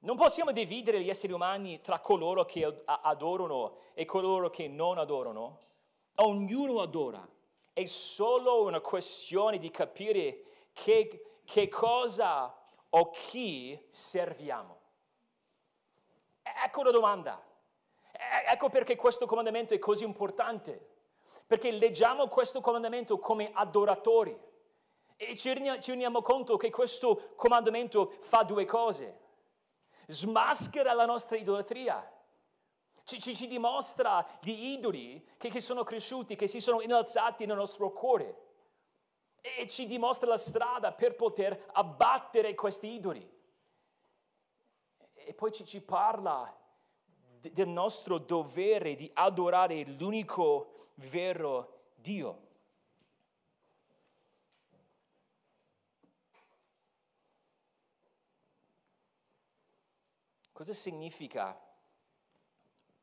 Non 0.00 0.16
possiamo 0.16 0.52
dividere 0.52 1.00
gli 1.00 1.10
esseri 1.10 1.32
umani 1.32 1.80
tra 1.80 1.98
coloro 2.00 2.44
che 2.44 2.82
adorano 2.84 3.78
e 3.94 4.04
coloro 4.04 4.48
che 4.48 4.68
non 4.68 4.98
adorano. 4.98 5.58
Ognuno 6.16 6.80
adora. 6.80 7.26
È 7.72 7.84
solo 7.84 8.62
una 8.62 8.80
questione 8.80 9.58
di 9.58 9.70
capire 9.70 10.42
che 10.72 11.22
che 11.48 11.66
cosa 11.68 12.54
o 12.90 13.08
chi 13.08 13.78
serviamo? 13.88 14.80
Ecco 16.42 16.82
la 16.82 16.90
domanda. 16.90 17.42
Ecco 18.50 18.68
perché 18.68 18.96
questo 18.96 19.24
comandamento 19.24 19.72
è 19.72 19.78
così 19.78 20.04
importante. 20.04 20.96
Perché 21.46 21.70
leggiamo 21.70 22.26
questo 22.28 22.60
comandamento 22.60 23.18
come 23.18 23.50
adoratori 23.54 24.38
e 25.16 25.34
ci 25.34 25.52
rendiamo 25.54 26.20
conto 26.20 26.58
che 26.58 26.68
questo 26.68 27.32
comandamento 27.34 28.12
fa 28.20 28.42
due 28.42 28.66
cose. 28.66 29.26
Smaschera 30.10 30.94
la 30.94 31.04
nostra 31.04 31.36
idolatria. 31.36 32.16
Ci, 33.04 33.20
ci, 33.20 33.34
ci 33.36 33.46
dimostra 33.46 34.26
gli 34.40 34.72
idoli 34.72 35.26
che, 35.36 35.48
che 35.50 35.60
sono 35.60 35.84
cresciuti, 35.84 36.34
che 36.34 36.46
si 36.46 36.60
sono 36.60 36.80
innalzati 36.80 37.46
nel 37.46 37.56
nostro 37.56 37.92
cuore 37.92 38.46
e 39.40 39.66
ci 39.66 39.86
dimostra 39.86 40.28
la 40.28 40.36
strada 40.36 40.92
per 40.92 41.14
poter 41.14 41.70
abbattere 41.72 42.54
questi 42.54 42.92
idoli. 42.92 43.36
E 45.14 45.34
poi 45.34 45.52
ci, 45.52 45.64
ci 45.64 45.82
parla 45.82 46.54
del 47.40 47.68
nostro 47.68 48.18
dovere 48.18 48.94
di 48.94 49.10
adorare 49.14 49.84
l'unico 49.86 50.90
vero 50.94 51.90
Dio. 51.94 52.46
Cosa 60.58 60.72
significa, 60.72 61.56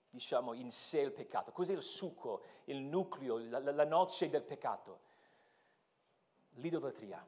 diciamo, 0.10 0.52
in 0.52 0.70
sé 0.72 1.00
il 1.00 1.14
peccato? 1.14 1.54
Cos'è 1.54 1.72
il 1.72 1.82
succo, 1.82 2.42
il 2.66 2.82
nucleo, 2.82 3.38
la, 3.38 3.60
la 3.60 3.86
noce 3.86 4.30
del 4.30 4.44
peccato? 4.44 5.00
l'idolatria. 6.56 7.26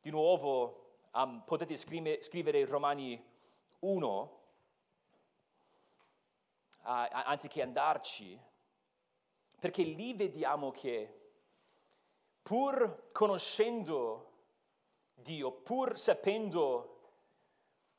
Di 0.00 0.10
nuovo 0.10 0.98
um, 1.14 1.42
potete 1.44 1.76
scrivere, 1.76 2.22
scrivere 2.22 2.64
Romani 2.64 3.20
1, 3.80 4.40
uh, 6.78 6.80
anziché 6.82 7.60
andarci, 7.60 8.40
perché 9.58 9.82
lì 9.82 10.14
vediamo 10.14 10.70
che 10.70 11.30
pur 12.40 13.08
conoscendo 13.10 14.30
Dio, 15.14 15.50
pur 15.50 15.98
sapendo 15.98 16.92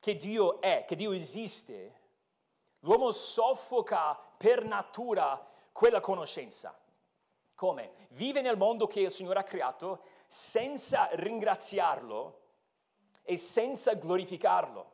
che 0.04 0.18
Dio 0.18 0.60
è, 0.60 0.84
che 0.86 0.98
Dio 0.98 1.14
esiste, 1.14 2.02
l'uomo 2.80 3.12
soffoca 3.12 4.14
per 4.14 4.66
natura 4.66 5.50
quella 5.72 6.02
conoscenza. 6.02 6.78
Come? 7.56 7.94
Vive 8.10 8.42
nel 8.42 8.58
mondo 8.58 8.86
che 8.86 9.00
il 9.00 9.12
Signore 9.12 9.40
ha 9.40 9.44
creato 9.44 10.04
senza 10.28 11.08
ringraziarlo 11.14 12.42
e 13.22 13.38
senza 13.38 13.94
glorificarlo. 13.94 14.92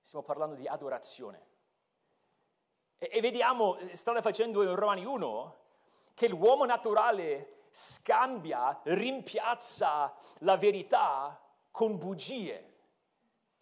Stiamo 0.00 0.24
parlando 0.24 0.54
di 0.54 0.68
adorazione. 0.68 1.46
E, 2.98 3.10
e 3.12 3.20
vediamo, 3.20 3.78
strada 3.94 4.22
facendo 4.22 4.62
in 4.62 4.76
Romani 4.76 5.04
1, 5.04 5.58
che 6.14 6.28
l'uomo 6.28 6.64
naturale 6.66 7.64
scambia, 7.70 8.78
rimpiazza 8.84 10.14
la 10.38 10.56
verità 10.56 11.36
con 11.72 11.98
bugie. 11.98 12.69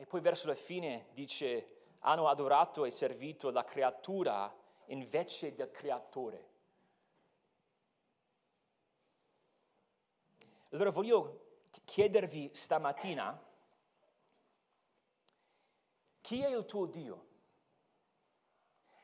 E 0.00 0.06
poi 0.06 0.20
verso 0.20 0.46
la 0.46 0.54
fine 0.54 1.08
dice, 1.10 1.96
hanno 2.02 2.28
adorato 2.28 2.84
e 2.84 2.90
servito 2.92 3.50
la 3.50 3.64
creatura 3.64 4.54
invece 4.86 5.56
del 5.56 5.72
creatore. 5.72 6.50
Allora 10.70 10.90
voglio 10.90 11.64
chiedervi 11.84 12.50
stamattina, 12.54 13.44
chi 16.20 16.42
è 16.44 16.56
il 16.56 16.64
tuo 16.64 16.86
Dio? 16.86 17.26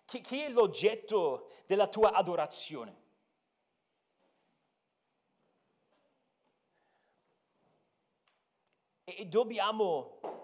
Chi, 0.05 0.21
chi 0.21 0.43
è 0.43 0.49
l'oggetto 0.49 1.51
della 1.67 1.89
tua 1.89 2.13
adorazione? 2.13 3.03
E 9.03 9.27
dobbiamo 9.27 10.44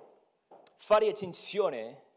fare 0.83 1.11
attenzione 1.11 2.09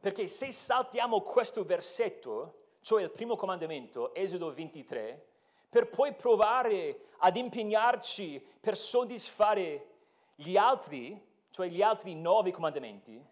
perché 0.00 0.26
se 0.26 0.50
saltiamo 0.50 1.20
questo 1.20 1.64
versetto, 1.64 2.76
cioè 2.80 3.02
il 3.02 3.10
primo 3.10 3.36
comandamento, 3.36 4.14
Esodo 4.14 4.52
23, 4.52 5.26
per 5.68 5.88
poi 5.88 6.14
provare 6.14 7.08
ad 7.18 7.36
impegnarci 7.36 8.44
per 8.60 8.76
soddisfare 8.76 9.86
gli 10.34 10.56
altri, 10.56 11.18
cioè 11.50 11.68
gli 11.68 11.82
altri 11.82 12.14
nove 12.14 12.50
comandamenti, 12.50 13.22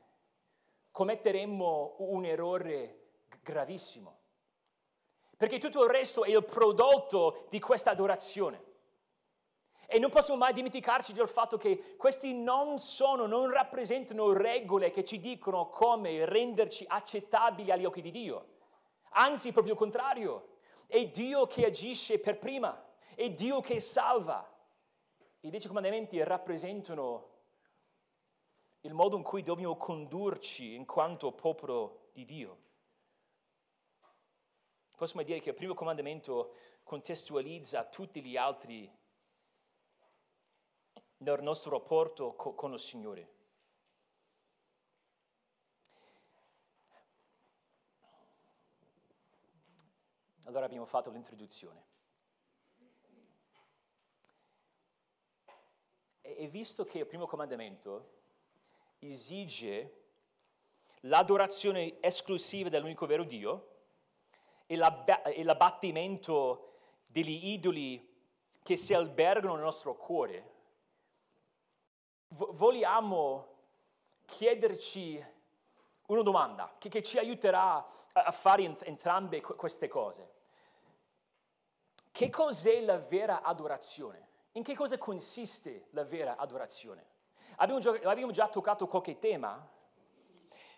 commetteremmo 0.91 1.97
un 1.99 2.25
errore 2.25 3.01
gravissimo. 3.43 4.19
Perché 5.37 5.59
tutto 5.59 5.83
il 5.83 5.91
resto 5.91 6.25
è 6.25 6.31
il 6.31 6.45
prodotto 6.45 7.47
di 7.49 7.59
questa 7.59 7.91
adorazione. 7.91 8.63
E 9.95 9.99
non 9.99 10.09
possiamo 10.09 10.39
mai 10.39 10.55
dimenticarci 10.55 11.13
del 11.13 11.29
fatto 11.29 11.59
che 11.59 11.97
questi 11.99 12.33
non 12.33 12.79
sono, 12.79 13.27
non 13.27 13.51
rappresentano 13.51 14.33
regole 14.33 14.91
che 14.91 15.05
ci 15.05 15.21
dicono 15.21 15.69
come 15.69 16.25
renderci 16.25 16.87
accettabili 16.89 17.71
agli 17.71 17.85
occhi 17.85 18.01
di 18.01 18.11
Dio. 18.11 18.47
Anzi, 19.11 19.53
proprio 19.53 19.75
il 19.75 19.79
contrario. 19.79 20.61
È 20.87 21.05
Dio 21.09 21.47
che 21.47 21.67
agisce 21.67 22.19
per 22.19 22.39
prima, 22.39 22.83
è 23.15 23.29
Dio 23.29 23.61
che 23.61 23.81
salva. 23.81 24.51
I 25.41 25.51
dieci 25.51 25.69
comandamenti 25.69 26.23
rappresentano 26.23 27.29
il 28.81 28.95
modo 28.95 29.19
in 29.19 29.23
cui 29.23 29.43
dobbiamo 29.43 29.77
condurci 29.77 30.75
in 30.75 30.87
quanto 30.87 31.33
popolo 31.33 32.09
di 32.15 32.25
Dio. 32.25 32.57
Possiamo 34.97 35.23
dire 35.23 35.39
che 35.39 35.51
il 35.51 35.55
primo 35.55 35.75
comandamento 35.75 36.55
contestualizza 36.83 37.85
tutti 37.85 38.23
gli 38.23 38.39
altri 38.39 38.91
nel 41.23 41.43
nostro 41.43 41.71
rapporto 41.71 42.35
con 42.35 42.73
il 42.73 42.79
Signore. 42.81 43.31
Allora 50.45 50.65
abbiamo 50.67 50.87
fatto 50.87 51.11
l'introduzione. 51.11 51.91
E 56.23 56.49
visto 56.49 56.85
che 56.85 56.99
il 56.99 57.07
primo 57.07 57.27
comandamento 57.27 58.21
esige 58.99 60.01
l'adorazione 61.03 62.01
esclusiva 62.01 62.69
dell'unico 62.69 63.07
vero 63.07 63.25
Dio 63.25 63.69
e 64.67 64.77
l'abbattimento 64.77 66.73
degli 67.07 67.53
idoli 67.53 68.11
che 68.63 68.77
si 68.77 68.95
albergano 68.95 69.55
nel 69.55 69.65
nostro 69.65 69.95
cuore, 69.95 70.52
vogliamo 72.33 73.47
chiederci 74.25 75.25
una 76.07 76.23
domanda 76.23 76.75
che, 76.79 76.89
che 76.89 77.03
ci 77.03 77.19
aiuterà 77.19 77.85
a, 78.13 78.31
fare 78.31 78.77
entrambe 78.85 79.41
queste 79.41 79.89
cose. 79.89 80.41
Che 82.11 82.31
cos'è 82.31 82.81
la 82.83 82.99
vera 82.99 83.43
adorazione? 83.43 84.29
In 84.53 84.63
che 84.63 84.75
cosa 84.75 84.99
consiste 84.99 85.87
la 85.91 86.05
vera 86.05 86.37
adorazione? 86.37 87.07
Abbiamo 87.57 87.81
già, 87.81 87.91
abbiamo 88.05 88.33
già 88.33 88.49
toccato 88.49 88.87
qualche 88.87 89.19
tema, 89.19 89.67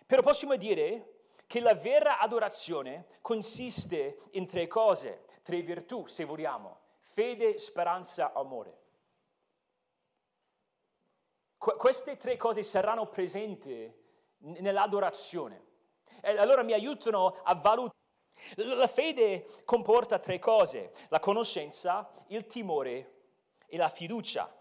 però 0.05 0.21
possiamo 0.21 0.55
dire 0.55 1.13
che 1.47 1.59
la 1.59 1.73
vera 1.73 2.19
adorazione 2.19 3.05
consiste 3.21 4.17
in 4.31 4.47
tre 4.47 4.67
cose, 4.67 5.25
tre 5.43 5.61
virtù, 5.61 6.05
se 6.05 6.23
vogliamo, 6.23 6.79
fede, 7.01 7.57
speranza, 7.57 8.31
amore. 8.33 8.83
Qu- 11.65 11.77
queste 11.77 12.15
tre 12.15 12.37
cose 12.37 12.61
saranno 12.61 13.07
presenti 13.07 13.91
nell'adorazione. 14.59 15.63
E 16.21 16.37
allora 16.37 16.61
mi 16.61 16.73
aiutano 16.73 17.39
a 17.41 17.55
valutare. 17.55 17.97
La 18.53 18.85
fede 18.85 19.47
comporta 19.63 20.19
tre 20.19 20.37
cose, 20.37 20.91
la 21.09 21.19
conoscenza, 21.19 22.07
il 22.27 22.45
timore 22.45 23.13
e 23.65 23.77
la 23.77 23.89
fiducia. 23.89 24.55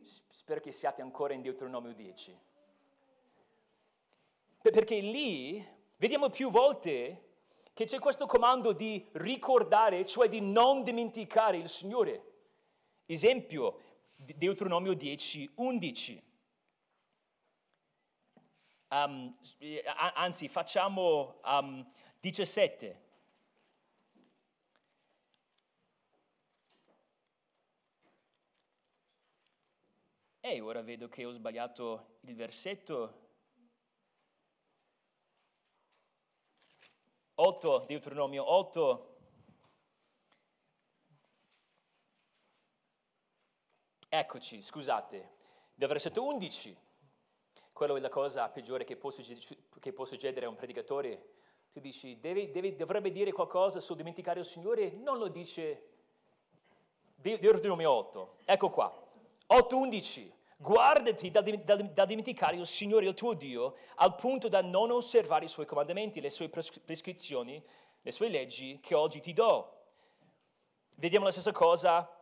Spero 0.00 0.60
che 0.60 0.72
siate 0.72 1.02
ancora 1.02 1.34
in 1.34 1.42
Deuteronomio 1.42 1.92
10. 1.92 2.40
Perché 4.60 4.98
lì 4.98 5.64
vediamo 5.98 6.30
più 6.30 6.50
volte 6.50 7.28
che 7.72 7.84
c'è 7.84 8.00
questo 8.00 8.26
comando 8.26 8.72
di 8.72 9.08
ricordare, 9.12 10.04
cioè 10.04 10.28
di 10.28 10.40
non 10.40 10.82
dimenticare 10.82 11.58
il 11.58 11.68
Signore. 11.68 12.30
Esempio, 13.06 13.91
Deuteronomio 14.36 14.94
10, 14.94 15.50
11. 15.56 16.22
Um, 18.88 19.34
anzi, 20.14 20.48
facciamo 20.48 21.40
um, 21.44 21.84
17. 22.20 23.00
E 30.44 30.60
ora 30.60 30.82
vedo 30.82 31.08
che 31.08 31.24
ho 31.24 31.30
sbagliato 31.30 32.18
il 32.22 32.34
versetto. 32.34 33.20
8, 37.34 37.84
Deuteronomio 37.88 38.52
8. 38.52 39.11
Eccoci, 44.14 44.60
scusate, 44.60 45.30
dal 45.74 45.88
versetto 45.88 46.22
11. 46.22 46.76
Quello 47.72 47.96
è 47.96 48.00
la 48.00 48.10
cosa 48.10 48.46
peggiore 48.50 48.84
che 48.84 48.94
può, 48.94 49.10
che 49.80 49.92
può 49.94 50.04
succedere 50.04 50.44
a 50.44 50.50
un 50.50 50.54
predicatore. 50.54 51.28
Tu 51.72 51.80
dici, 51.80 52.20
deve, 52.20 52.50
deve, 52.50 52.76
dovrebbe 52.76 53.10
dire 53.10 53.32
qualcosa 53.32 53.80
sul 53.80 53.96
dimenticare 53.96 54.40
il 54.40 54.44
Signore? 54.44 54.90
Non 54.90 55.16
lo 55.16 55.28
dice 55.28 55.84
Deuteronomio 57.14 57.90
8. 57.90 58.36
Ecco 58.44 58.68
qua. 58.68 58.94
8.11. 59.48 60.30
Guardati 60.58 61.30
da, 61.30 61.40
da, 61.40 61.76
da, 61.76 62.04
dimenticare 62.04 62.56
il 62.56 62.66
Signore, 62.66 63.06
il 63.06 63.14
tuo 63.14 63.32
Dio, 63.32 63.76
al 63.94 64.14
punto 64.14 64.48
da 64.48 64.60
non 64.60 64.90
osservare 64.90 65.46
i 65.46 65.48
suoi 65.48 65.64
comandamenti, 65.64 66.20
le 66.20 66.28
sue 66.28 66.50
prescrizioni, 66.50 67.64
le 68.02 68.12
sue 68.12 68.28
leggi 68.28 68.78
che 68.78 68.94
oggi 68.94 69.22
ti 69.22 69.32
do. 69.32 69.72
Vediamo 70.96 71.24
la 71.24 71.32
stessa 71.32 71.52
cosa 71.52 72.21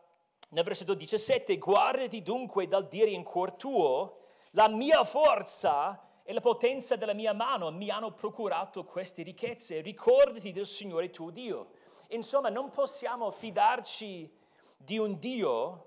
nel 0.51 0.63
versetto 0.63 0.93
17. 0.93 1.57
Guardati 1.57 2.21
dunque 2.21 2.67
dal 2.67 2.87
dire 2.87 3.09
in 3.09 3.23
cuor 3.23 3.53
tuo, 3.53 4.19
la 4.51 4.67
mia 4.67 5.03
forza 5.03 6.07
e 6.23 6.33
la 6.33 6.41
potenza 6.41 6.95
della 6.95 7.13
mia 7.13 7.33
mano 7.33 7.71
mi 7.71 7.89
hanno 7.89 8.13
procurato 8.13 8.83
queste 8.83 9.23
ricchezze. 9.23 9.81
Ricordati 9.81 10.51
del 10.51 10.65
Signore 10.65 11.09
tuo 11.09 11.29
Dio. 11.29 11.71
Insomma, 12.09 12.49
non 12.49 12.69
possiamo 12.69 13.31
fidarci 13.31 14.29
di 14.77 14.97
un 14.97 15.19
Dio 15.19 15.85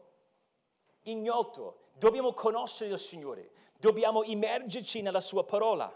ignoto. 1.03 1.89
Dobbiamo 1.95 2.33
conoscere 2.33 2.93
il 2.93 2.99
Signore, 2.99 3.51
dobbiamo 3.79 4.25
immergerci 4.25 5.03
nella 5.03 5.21
Sua 5.21 5.45
parola. 5.45 5.93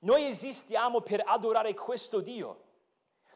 Noi 0.00 0.26
esistiamo 0.26 1.00
per 1.00 1.22
adorare 1.26 1.74
questo 1.74 2.20
Dio. 2.20 2.66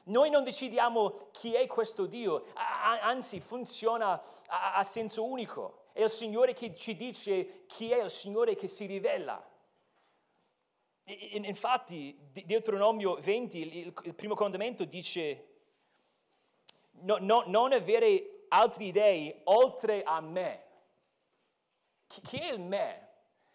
Noi 0.04 0.30
non 0.30 0.42
decidiamo 0.42 1.28
chi 1.30 1.54
è 1.54 1.66
questo 1.66 2.06
Dio, 2.06 2.46
anzi 2.54 3.40
funziona 3.40 4.20
a, 4.48 4.82
senso 4.82 5.24
unico. 5.24 5.84
È 5.92 6.02
il 6.02 6.10
Signore 6.10 6.54
che 6.54 6.74
ci 6.74 6.96
dice 6.96 7.66
chi 7.66 7.90
è 7.90 8.02
il 8.02 8.10
Signore 8.10 8.56
che 8.56 8.66
si 8.66 8.86
rivela. 8.86 9.48
Infatti, 11.04 12.16
Deuteronomio 12.44 13.14
20, 13.14 13.58
il 14.04 14.14
primo 14.14 14.34
comandamento 14.34 14.84
dice 14.84 15.52
no, 17.02 17.18
no, 17.20 17.44
non 17.46 17.72
avere 17.72 18.46
altri 18.48 18.90
dei 18.90 19.32
oltre 19.44 20.02
a 20.02 20.20
me. 20.20 20.64
Chi 22.06 22.38
è 22.38 22.52
il 22.52 22.60
me? 22.60 23.08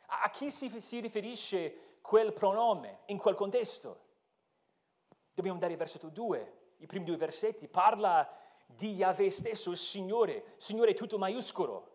A 0.07 0.29
chi 0.29 0.49
si, 0.49 0.69
si 0.79 0.99
riferisce 1.01 1.99
quel 2.01 2.31
pronome 2.31 2.99
in 3.07 3.17
quel 3.17 3.35
contesto? 3.35 4.05
Dobbiamo 5.38 5.59
andare 5.59 5.73
al 5.73 5.77
versetto 5.77 6.09
2. 6.09 6.53
i 6.77 6.88
primi 6.88 7.05
due 7.05 7.15
versetti, 7.15 7.67
parla 7.67 8.27
di 8.65 8.95
Yahweh 8.95 9.29
stesso, 9.29 9.69
il 9.69 9.77
Signore, 9.77 10.43
Signore 10.57 10.95
tutto 10.95 11.19
maiuscolo, 11.19 11.91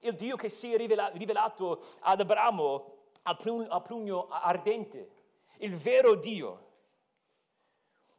il 0.00 0.14
Dio 0.14 0.34
che 0.36 0.48
si 0.48 0.72
è 0.72 0.78
rivelato 0.78 1.78
ad 2.00 2.20
Abramo 2.20 2.96
al 3.24 3.82
pugno 3.82 4.28
ardente, 4.28 5.10
il 5.58 5.76
vero 5.76 6.14
Dio. 6.14 6.68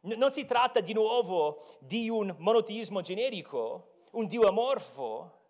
Non 0.02 0.30
si 0.30 0.44
tratta 0.44 0.78
di 0.78 0.92
nuovo 0.92 1.64
di 1.80 2.08
un 2.08 2.32
monoteismo 2.38 3.00
generico, 3.00 4.04
un 4.12 4.28
Dio 4.28 4.46
amorfo. 4.46 5.40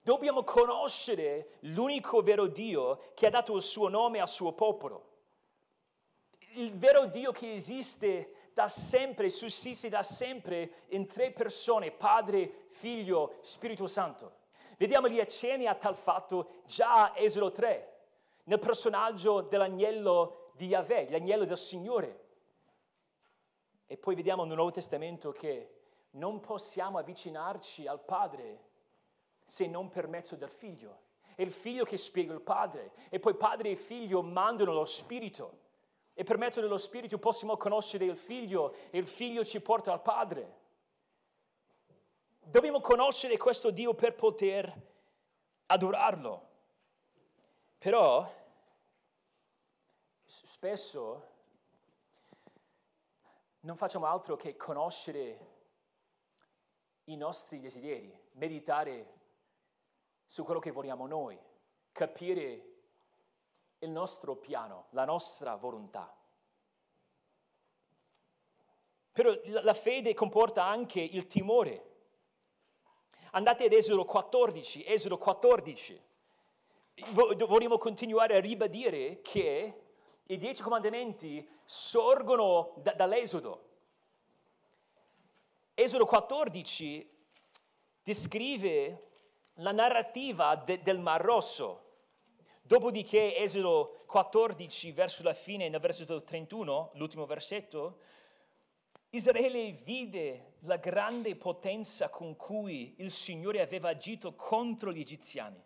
Dobbiamo 0.00 0.42
conoscere 0.42 1.58
l'unico 1.60 2.22
vero 2.22 2.46
Dio 2.46 2.98
che 3.12 3.26
ha 3.26 3.30
dato 3.30 3.54
il 3.54 3.62
suo 3.62 3.88
nome 3.88 4.20
al 4.20 4.28
suo 4.28 4.54
popolo. 4.54 5.10
Il 6.54 6.74
vero 6.74 7.06
Dio 7.06 7.32
che 7.32 7.54
esiste 7.54 8.50
da 8.52 8.68
sempre, 8.68 9.30
sussiste 9.30 9.88
da 9.88 10.02
sempre 10.02 10.70
in 10.88 11.06
tre 11.06 11.30
persone, 11.32 11.90
Padre, 11.90 12.64
Figlio, 12.66 13.36
Spirito 13.40 13.86
Santo. 13.86 14.40
Vediamo 14.76 15.08
gli 15.08 15.20
accenni 15.20 15.66
a 15.66 15.74
tal 15.74 15.96
fatto 15.96 16.62
già 16.66 17.04
a 17.04 17.12
Esodo 17.14 17.52
3, 17.52 18.00
nel 18.44 18.58
personaggio 18.58 19.40
dell'agnello 19.42 20.50
di 20.54 20.66
Yahweh, 20.66 21.08
l'agnello 21.10 21.44
del 21.44 21.58
Signore. 21.58 22.20
E 23.86 23.96
poi 23.96 24.14
vediamo 24.14 24.44
nel 24.44 24.56
Nuovo 24.56 24.72
Testamento 24.72 25.30
che 25.32 25.80
non 26.12 26.40
possiamo 26.40 26.98
avvicinarci 26.98 27.86
al 27.86 28.00
Padre 28.00 28.70
se 29.44 29.66
non 29.66 29.88
per 29.88 30.08
mezzo 30.08 30.36
del 30.36 30.50
Figlio. 30.50 31.00
È 31.34 31.42
il 31.42 31.52
Figlio 31.52 31.84
che 31.84 31.96
spiega 31.96 32.34
il 32.34 32.42
Padre 32.42 32.92
e 33.08 33.18
poi 33.18 33.34
Padre 33.34 33.70
e 33.70 33.76
Figlio 33.76 34.22
mandano 34.22 34.72
lo 34.72 34.84
Spirito. 34.84 35.61
E 36.14 36.24
per 36.24 36.36
mezzo 36.36 36.60
dello 36.60 36.78
Spirito 36.78 37.18
possiamo 37.18 37.56
conoscere 37.56 38.04
il 38.04 38.16
Figlio 38.16 38.74
e 38.90 38.98
il 38.98 39.06
Figlio 39.06 39.44
ci 39.44 39.60
porta 39.60 39.92
al 39.92 40.02
Padre. 40.02 40.60
Dobbiamo 42.44 42.80
conoscere 42.80 43.36
questo 43.36 43.70
Dio 43.70 43.94
per 43.94 44.14
poter 44.14 44.90
adorarlo. 45.66 46.50
Però 47.78 48.30
spesso 50.24 51.30
non 53.60 53.76
facciamo 53.76 54.06
altro 54.06 54.36
che 54.36 54.56
conoscere 54.56 55.50
i 57.04 57.16
nostri 57.16 57.60
desideri, 57.60 58.16
meditare 58.32 59.20
su 60.24 60.44
quello 60.44 60.60
che 60.60 60.70
vogliamo 60.70 61.06
noi, 61.06 61.38
capire 61.90 62.71
il 63.82 63.90
nostro 63.90 64.36
piano, 64.36 64.86
la 64.90 65.04
nostra 65.04 65.56
volontà. 65.56 66.14
Però 69.12 69.32
la 69.44 69.74
fede 69.74 70.14
comporta 70.14 70.64
anche 70.64 71.00
il 71.00 71.26
timore. 71.26 71.90
Andate 73.32 73.64
ad 73.64 73.72
Esodo 73.72 74.04
14, 74.04 74.86
Esodo 74.86 75.18
14. 75.18 76.00
Vogliamo 77.10 77.78
continuare 77.78 78.36
a 78.36 78.40
ribadire 78.40 79.20
che 79.20 79.80
i 80.24 80.38
dieci 80.38 80.62
comandamenti 80.62 81.46
sorgono 81.64 82.74
da, 82.76 82.92
dall'Esodo. 82.92 83.70
Esodo 85.74 86.06
14 86.06 87.10
descrive 88.02 89.08
la 89.54 89.72
narrativa 89.72 90.54
de, 90.54 90.80
del 90.82 90.98
Mar 90.98 91.20
Rosso. 91.20 91.81
Dopodiché 92.62 93.36
Esodo 93.36 93.98
14, 94.06 94.92
verso 94.92 95.22
la 95.22 95.34
fine, 95.34 95.68
nel 95.68 95.80
versetto 95.80 96.22
31, 96.22 96.92
l'ultimo 96.94 97.26
versetto, 97.26 97.98
Israele 99.10 99.72
vide 99.72 100.54
la 100.60 100.76
grande 100.76 101.36
potenza 101.36 102.08
con 102.08 102.36
cui 102.36 102.94
il 102.98 103.10
Signore 103.10 103.60
aveva 103.60 103.90
agito 103.90 104.34
contro 104.34 104.92
gli 104.92 105.00
egiziani. 105.00 105.62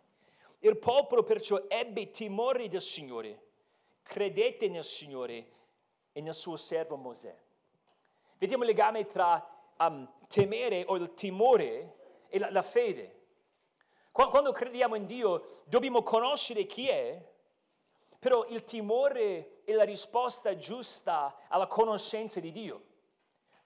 Il 0.60 0.78
popolo 0.78 1.22
perciò 1.22 1.62
ebbe 1.68 2.10
timore 2.10 2.68
del 2.68 2.82
Signore 2.82 3.44
credete 4.06 4.68
nel 4.68 4.84
Signore 4.84 5.50
e 6.12 6.20
nel 6.20 6.34
suo 6.34 6.56
servo 6.56 6.96
Mosè. 6.96 7.36
Vediamo 8.38 8.62
il 8.62 8.68
legame 8.68 9.06
tra 9.06 9.44
um, 9.78 10.08
temere 10.28 10.84
o 10.86 10.96
il 10.96 11.12
timore 11.14 12.24
e 12.28 12.38
la, 12.38 12.50
la 12.50 12.62
fede. 12.62 13.15
Quando 14.16 14.50
crediamo 14.50 14.94
in 14.94 15.04
Dio 15.04 15.44
dobbiamo 15.66 16.02
conoscere 16.02 16.64
chi 16.64 16.88
è, 16.88 17.22
però 18.18 18.46
il 18.46 18.64
timore 18.64 19.60
è 19.64 19.72
la 19.72 19.84
risposta 19.84 20.56
giusta 20.56 21.36
alla 21.48 21.66
conoscenza 21.66 22.40
di 22.40 22.50
Dio. 22.50 22.84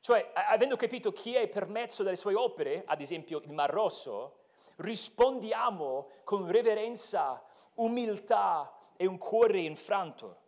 Cioè, 0.00 0.32
avendo 0.34 0.74
capito 0.74 1.12
chi 1.12 1.36
è 1.36 1.48
per 1.48 1.68
mezzo 1.68 2.02
delle 2.02 2.16
sue 2.16 2.34
opere, 2.34 2.82
ad 2.84 3.00
esempio 3.00 3.38
il 3.38 3.52
Mar 3.52 3.70
Rosso, 3.70 4.46
rispondiamo 4.78 6.08
con 6.24 6.50
reverenza, 6.50 7.44
umiltà 7.74 8.76
e 8.96 9.06
un 9.06 9.18
cuore 9.18 9.60
infranto. 9.60 10.38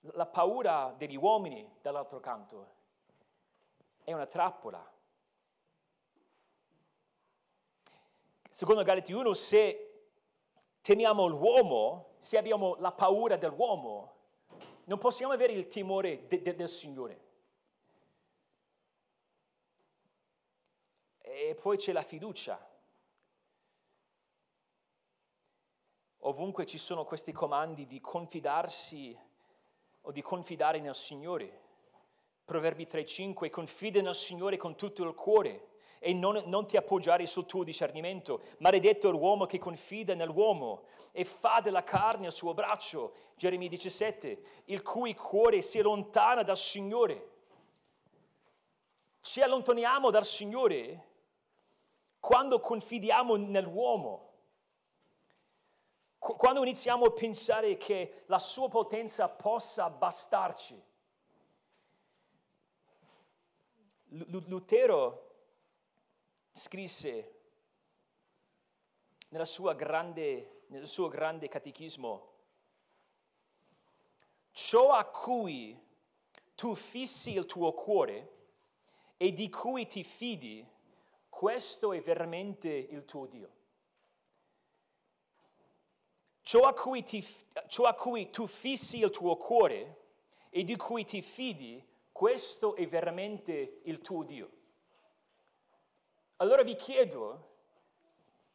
La 0.00 0.26
paura 0.26 0.94
degli 0.96 1.16
uomini, 1.16 1.70
dall'altro 1.82 2.20
canto, 2.20 2.74
è 4.02 4.14
una 4.14 4.26
trappola. 4.26 4.91
Secondo 8.52 8.82
Galati 8.82 9.14
1, 9.14 9.32
se 9.32 10.10
temiamo 10.82 11.24
l'uomo, 11.26 12.16
se 12.18 12.36
abbiamo 12.36 12.74
la 12.80 12.92
paura 12.92 13.38
dell'uomo, 13.38 14.16
non 14.84 14.98
possiamo 14.98 15.32
avere 15.32 15.54
il 15.54 15.66
timore 15.68 16.26
de- 16.26 16.42
de- 16.42 16.54
del 16.54 16.68
Signore. 16.68 17.20
E 21.20 21.54
poi 21.54 21.78
c'è 21.78 21.92
la 21.92 22.02
fiducia. 22.02 22.60
Ovunque 26.18 26.66
ci 26.66 26.76
sono 26.76 27.06
questi 27.06 27.32
comandi 27.32 27.86
di 27.86 28.02
confidarsi 28.02 29.18
o 30.02 30.12
di 30.12 30.20
confidare 30.20 30.78
nel 30.78 30.94
Signore. 30.94 31.60
Proverbi 32.44 32.84
3:5, 32.84 33.48
confida 33.48 34.02
nel 34.02 34.14
Signore 34.14 34.58
con 34.58 34.76
tutto 34.76 35.04
il 35.04 35.14
cuore 35.14 35.70
e 35.98 36.12
non, 36.12 36.42
non, 36.46 36.66
ti 36.66 36.76
appoggiare 36.76 37.26
sul 37.26 37.46
tuo 37.46 37.64
discernimento. 37.64 38.42
Maledetto 38.58 39.10
l'uomo 39.10 39.46
che 39.46 39.58
confida 39.58 40.14
nell'uomo 40.14 40.84
e 41.12 41.24
fa 41.24 41.60
della 41.60 41.82
carne 41.82 42.26
il 42.26 42.32
suo 42.32 42.54
braccio. 42.54 43.12
Geremia 43.36 43.68
17, 43.68 44.42
il 44.66 44.82
cui 44.82 45.14
cuore 45.14 45.62
si 45.62 45.78
allontana 45.78 46.42
dal 46.42 46.58
Signore. 46.58 47.30
Ci 49.20 49.40
allontaniamo 49.40 50.10
dal 50.10 50.24
Signore 50.24 51.10
quando 52.18 52.60
confidiamo 52.60 53.36
nell'uomo 53.36 54.30
quando 56.22 56.62
iniziamo 56.62 57.06
a 57.06 57.10
pensare 57.10 57.76
che 57.76 58.22
la 58.26 58.38
sua 58.38 58.68
potenza 58.68 59.28
possa 59.28 59.90
bastarci. 59.90 60.80
Lutero 64.46 65.31
scrisse 66.52 67.40
grande, 69.74 70.64
nel 70.66 70.86
suo 70.86 71.08
grande 71.08 71.48
catechismo, 71.48 72.30
ciò 74.50 74.90
a 74.90 75.04
cui 75.06 75.78
tu 76.54 76.74
fissi 76.74 77.32
il 77.32 77.46
tuo 77.46 77.72
cuore 77.72 78.40
e 79.16 79.32
di 79.32 79.48
cui 79.48 79.86
ti 79.86 80.04
fidi, 80.04 80.66
questo 81.28 81.92
è 81.92 82.00
veramente 82.00 82.68
il 82.68 83.04
tuo 83.06 83.26
Dio. 83.26 83.50
Ciò 86.42 86.64
a, 86.64 86.74
ti, 87.02 87.24
ciò 87.68 87.84
a 87.84 87.94
cui 87.94 88.28
tu 88.30 88.46
fissi 88.46 88.98
il 88.98 89.10
tuo 89.10 89.36
cuore 89.36 90.00
e 90.50 90.64
di 90.64 90.76
cui 90.76 91.04
ti 91.04 91.22
fidi, 91.22 91.82
questo 92.12 92.74
è 92.74 92.86
veramente 92.86 93.80
il 93.84 94.00
tuo 94.00 94.22
Dio. 94.22 94.60
Allora 96.42 96.64
vi 96.64 96.74
chiedo, 96.74 97.50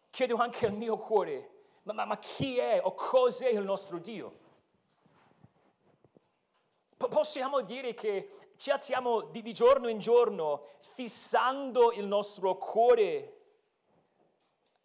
chiedo 0.10 0.36
anche 0.36 0.66
al 0.66 0.74
mio 0.74 0.98
cuore, 0.98 1.68
ma, 1.84 1.94
ma, 1.94 2.04
ma 2.04 2.18
chi 2.18 2.58
è 2.58 2.82
o 2.84 2.94
cos'è 2.94 3.48
il 3.48 3.64
nostro 3.64 3.98
Dio? 3.98 4.46
possiamo 6.98 7.62
dire 7.62 7.94
che 7.94 8.52
ci 8.58 8.72
alziamo 8.72 9.22
di, 9.22 9.42
di 9.42 9.54
giorno 9.54 9.88
in 9.88 10.00
giorno 10.00 10.66
fissando 10.80 11.94
il 11.94 12.06
nostro 12.06 12.58
cuore 12.58 13.36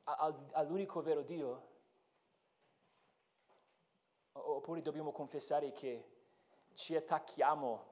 all'unico 0.04 1.02
vero 1.02 1.22
Dio? 1.22 1.70
oppure 4.34 4.80
dobbiamo 4.80 5.10
confessare 5.10 5.72
che 5.72 6.08
ci 6.74 6.94
attacchiamo, 6.94 7.84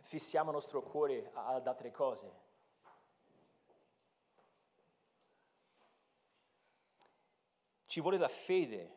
fissiamo 0.00 0.50
il 0.50 0.54
nostro 0.54 0.80
cuore 0.80 1.28
ad 1.34 1.66
altre 1.66 1.90
cose. 1.90 2.46
Ci 7.88 8.02
vuole 8.02 8.18
la 8.18 8.28
fede. 8.28 8.96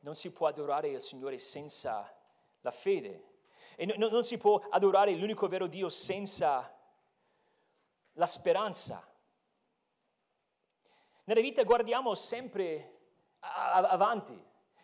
non 0.00 0.14
si 0.14 0.30
può 0.32 0.48
adorare 0.48 0.88
il 0.88 1.00
Signore 1.00 1.38
senza 1.38 2.14
la 2.60 2.70
fede. 2.70 3.30
E 3.76 3.86
no, 3.86 4.08
non 4.08 4.22
si 4.22 4.36
può 4.36 4.60
adorare 4.68 5.14
l'unico 5.14 5.48
vero 5.48 5.66
Dio 5.66 5.88
senza 5.88 6.78
la 8.12 8.26
speranza. 8.26 9.02
Nella 11.24 11.40
vita 11.40 11.62
guardiamo 11.62 12.14
sempre 12.14 12.98
avanti, 13.40 14.38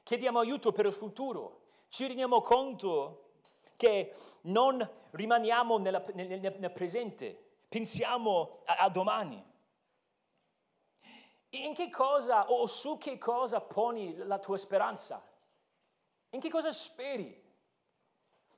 chiediamo 0.05 0.39
aiuto 0.39 0.73
per 0.73 0.87
il 0.87 0.93
futuro, 0.93 1.67
ci 1.89 2.07
rendiamo 2.07 2.41
conto 2.41 3.33
che 3.77 4.15
non 4.43 4.89
rimaniamo 5.11 5.77
nella, 5.77 6.03
nel, 6.15 6.41
nel, 6.41 6.73
presente, 6.73 7.59
pensiamo 7.69 8.63
a, 8.65 8.77
a 8.77 8.89
domani. 8.89 9.48
In 11.51 11.75
che 11.75 11.89
cosa 11.89 12.51
o 12.51 12.67
su 12.67 12.99
che 12.99 13.17
cosa 13.17 13.61
poni 13.61 14.17
la 14.17 14.39
tua 14.39 14.59
speranza? 14.59 15.23
In 16.31 16.41
che 16.41 16.51
cosa 16.51 16.71
speri? 16.73 17.47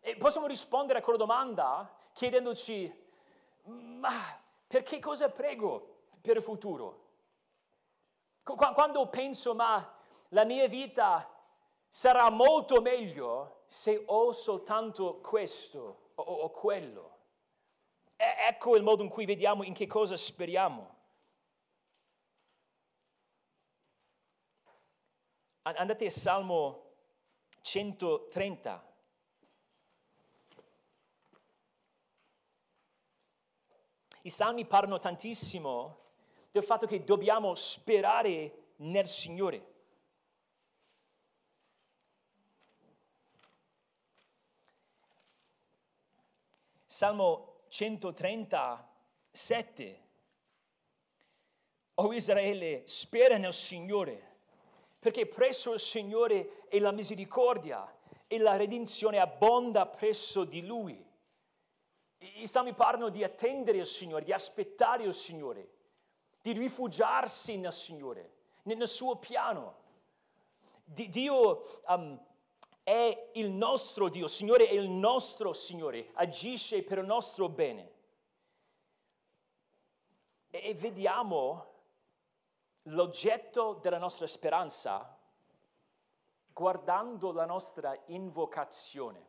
E 0.01 0.17
possiamo 0.17 0.47
rispondere 0.47 0.99
a 0.99 1.03
quella 1.03 1.19
domanda 1.19 1.95
chiedendoci, 2.13 2.93
ma 3.65 4.41
per 4.67 4.83
che 4.83 4.99
cosa 4.99 5.29
prego 5.29 5.99
per 6.21 6.37
il 6.37 6.43
futuro? 6.43 7.09
Quando 8.43 9.09
penso, 9.09 9.55
ma 9.55 9.99
la 10.31 10.45
mia 10.45 10.67
vita 10.67 11.29
sarà 11.89 12.31
molto 12.31 12.81
meglio 12.81 13.63
se 13.67 14.03
ho 14.07 14.33
soltanto 14.33 15.21
questo 15.21 16.11
o, 16.15 16.51
quello. 16.51 17.19
E 18.17 18.25
ecco 18.49 18.77
il 18.77 18.83
modo 18.83 19.03
in 19.03 19.09
cui 19.09 19.27
vediamo 19.27 19.63
in 19.63 19.75
che 19.75 19.87
cosa 19.87 20.17
speriamo. 20.17 20.99
Andate 25.63 26.07
a 26.07 26.11
Salmo 26.11 26.93
130. 27.61 28.89
I 34.23 34.31
salmi 34.31 34.65
parlano 34.65 34.99
tantissimo 34.99 35.99
del 36.51 36.63
fatto 36.63 36.87
che 36.87 37.05
dobbiamo 37.05 37.55
sperare 37.55 38.69
nel 38.77 39.07
Signore. 39.07 39.67
Salmo 46.87 47.65
137. 47.69 50.09
O 51.97 52.15
Israele, 52.15 52.85
spera 52.87 53.37
nel 53.37 53.53
Signore 53.53 54.30
perché 55.01 55.27
presso 55.27 55.73
il 55.73 55.81
Signore 55.81 56.69
è 56.69 56.79
la 56.79 56.93
misericordia 56.93 57.91
e 58.27 58.39
la 58.39 58.57
redenzione 58.57 59.19
abbonda 59.19 59.87
presso 59.87 60.45
di 60.45 60.65
Lui. 60.65 61.05
I 62.19 62.47
salmi 62.47 62.75
parlano 62.75 63.09
di 63.09 63.25
attendere 63.25 63.79
il 63.79 63.87
Signore, 63.87 64.25
di 64.25 64.33
aspettare 64.33 65.05
il 65.05 65.15
Signore, 65.15 65.69
di 66.43 66.53
rifugiarsi 66.53 67.57
nel 67.57 67.73
Signore, 67.73 68.33
nel 68.65 68.87
suo 68.87 69.17
piano. 69.17 69.79
Dio 70.85 71.63
um, 71.87 72.23
è 72.83 73.31
il 73.35 73.51
nostro 73.51 74.11
Dio, 74.11 74.25
il 74.25 74.31
Signore 74.31 74.69
è 74.69 74.75
il 74.75 74.91
nostro 74.91 75.55
Signore, 75.55 76.11
agisce 76.15 76.83
per 76.83 76.99
il 76.99 77.07
nostro 77.07 77.49
bene. 77.49 77.91
E 80.51 80.75
vediamo 80.75 81.70
l'oggetto 82.91 83.75
della 83.75 83.99
nostra 83.99 84.27
speranza 84.27 85.17
guardando 86.53 87.33
la 87.33 87.47
nostra 87.47 87.99
invocazione. 88.07 89.29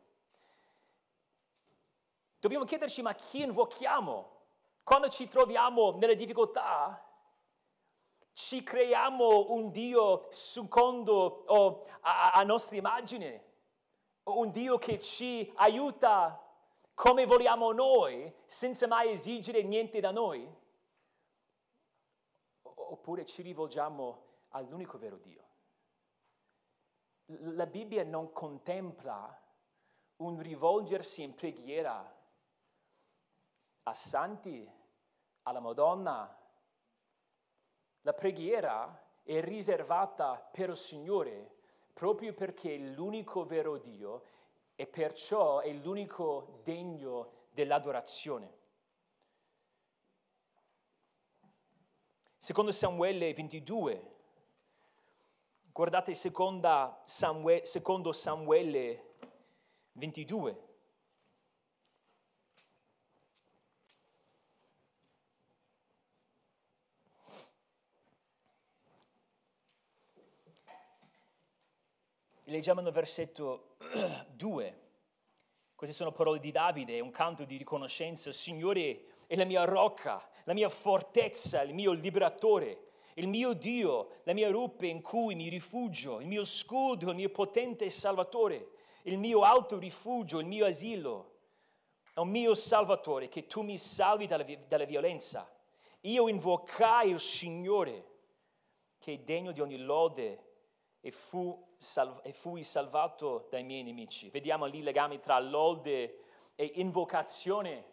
Dobbiamo 2.38 2.64
chiederci 2.64 3.02
ma 3.02 3.14
chi 3.14 3.42
invochiamo? 3.42 4.40
Quando 4.82 5.08
ci 5.08 5.28
troviamo 5.28 5.92
nelle 5.92 6.16
difficoltà, 6.16 7.02
ci 8.32 8.62
creiamo 8.62 9.52
un 9.52 9.70
Dio 9.70 10.26
secondo 10.30 11.44
oh, 11.46 11.84
a, 12.00 12.32
a 12.32 12.42
nostra 12.42 12.76
immagine, 12.76 13.44
un 14.24 14.50
Dio 14.50 14.78
che 14.78 14.98
ci 14.98 15.50
aiuta 15.56 16.38
come 16.94 17.24
vogliamo 17.24 17.72
noi, 17.72 18.32
senza 18.44 18.86
mai 18.86 19.10
esigere 19.12 19.62
niente 19.62 20.00
da 20.00 20.10
noi 20.10 20.60
oppure 22.92 23.24
ci 23.24 23.40
rivolgiamo 23.40 24.24
all'unico 24.50 24.98
vero 24.98 25.16
Dio. 25.16 25.40
La 27.54 27.66
Bibbia 27.66 28.04
non 28.04 28.32
contempla 28.32 29.40
un 30.16 30.40
rivolgersi 30.40 31.22
in 31.22 31.34
preghiera 31.34 32.20
a 33.84 33.92
santi, 33.94 34.70
alla 35.42 35.60
Madonna. 35.60 36.38
La 38.02 38.12
preghiera 38.12 39.20
è 39.22 39.40
riservata 39.40 40.36
per 40.36 40.68
il 40.68 40.76
Signore 40.76 41.60
proprio 41.94 42.34
perché 42.34 42.74
è 42.74 42.78
l'unico 42.78 43.44
vero 43.44 43.78
Dio 43.78 44.22
e 44.74 44.86
perciò 44.86 45.60
è 45.60 45.72
l'unico 45.72 46.60
degno 46.62 47.46
dell'adorazione. 47.52 48.60
Secondo 52.44 52.72
Samuele 52.72 53.32
22, 53.32 54.02
guardate 55.72 56.12
Samuele, 57.04 57.64
secondo 57.64 58.10
Samuele 58.10 59.14
22. 59.92 60.56
Leggiamo 72.46 72.80
nel 72.80 72.92
versetto 72.92 73.76
2. 74.34 74.80
Queste 75.82 75.98
sono 75.98 76.14
parole 76.14 76.38
di 76.38 76.52
Davide, 76.52 77.00
un 77.00 77.10
canto 77.10 77.42
di 77.42 77.56
riconoscenza. 77.56 78.30
Signore 78.30 79.06
è 79.26 79.34
la 79.34 79.44
mia 79.44 79.64
rocca, 79.64 80.24
la 80.44 80.52
mia 80.52 80.68
fortezza, 80.68 81.60
il 81.62 81.74
mio 81.74 81.90
liberatore, 81.90 82.90
il 83.14 83.26
mio 83.26 83.52
Dio, 83.52 84.20
la 84.22 84.32
mia 84.32 84.48
rupe 84.48 84.86
in 84.86 85.02
cui 85.02 85.34
mi 85.34 85.48
rifugio, 85.48 86.20
il 86.20 86.28
mio 86.28 86.44
scudo, 86.44 87.10
il 87.10 87.16
mio 87.16 87.30
potente 87.30 87.90
salvatore, 87.90 88.68
il 89.02 89.18
mio 89.18 89.42
alto 89.42 89.76
rifugio, 89.76 90.38
il 90.38 90.46
mio 90.46 90.66
asilo. 90.66 91.32
È 92.14 92.20
un 92.20 92.28
mio 92.28 92.54
salvatore 92.54 93.28
che 93.28 93.48
tu 93.48 93.62
mi 93.62 93.76
salvi 93.76 94.28
dalla, 94.28 94.44
dalla 94.68 94.84
violenza. 94.84 95.52
Io 96.02 96.28
invocai 96.28 97.10
il 97.10 97.18
Signore 97.18 98.04
che 99.00 99.14
è 99.14 99.18
degno 99.18 99.50
di 99.50 99.60
ogni 99.60 99.78
lode 99.78 100.44
e, 101.00 101.10
fu 101.10 101.71
salv- 101.82 102.24
e 102.24 102.32
fui 102.32 102.64
salvato 102.64 103.48
dai 103.50 103.64
miei 103.64 103.82
nemici. 103.82 104.30
Vediamo 104.30 104.66
lì 104.66 104.78
i 104.78 104.82
legami 104.82 105.20
tra 105.20 105.38
lode 105.38 106.20
e 106.54 106.72
invocazione 106.76 107.90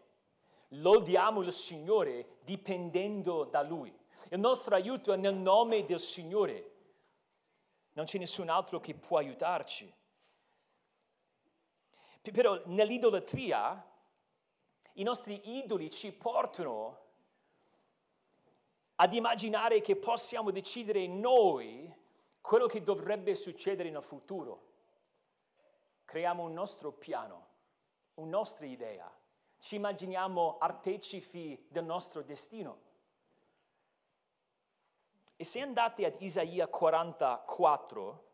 lodiamo 0.74 1.42
il 1.42 1.52
Signore 1.52 2.38
dipendendo 2.44 3.46
da 3.46 3.62
Lui. 3.62 3.94
Il 4.30 4.40
nostro 4.40 4.76
aiuto 4.76 5.12
è 5.12 5.18
nel 5.18 5.34
nome 5.34 5.84
del 5.86 6.00
Signore. 6.00 6.76
Non 7.94 8.06
c'è 8.06 8.18
nessun 8.18 8.50
altro 8.50 8.80
che 8.80 8.94
può 8.94 9.18
aiutarci. 9.18 9.92
Però 12.22 12.62
nell'idolatria 12.66 13.84
i 14.94 15.04
nostri 15.04 15.58
idoli 15.58 15.90
ci 15.90 16.12
portano 16.14 17.08
ad 18.96 19.14
immaginare 19.14 19.82
che 19.82 19.96
possiamo 19.96 20.52
decidere 20.52 21.08
noi 21.08 21.89
quello 22.50 22.66
che 22.66 22.82
dovrebbe 22.82 23.36
succedere 23.36 23.91
nel 23.91 24.02
futuro. 24.02 24.64
Creiamo 26.04 26.41
un 26.41 26.54
nostro 26.54 26.91
piano, 26.91 27.47
una 28.16 28.38
nostra 28.38 28.66
idea 28.66 29.08
ci 29.60 29.76
immaginiamo 29.76 30.58
artefici 30.58 31.68
del 31.70 31.84
nostro 31.84 32.24
destino. 32.24 32.88
E 35.36 35.43
se 35.43 35.60
andate 35.60 36.06
ad 36.06 36.16
Isaia 36.22 36.68
44, 36.68 38.28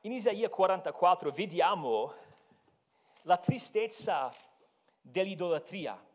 in 0.00 0.12
Isaia 0.12 0.48
44 0.48 1.30
vediamo 1.30 2.12
la 3.22 3.36
tristezza 3.36 4.32
dell'idolatria. 5.10 6.08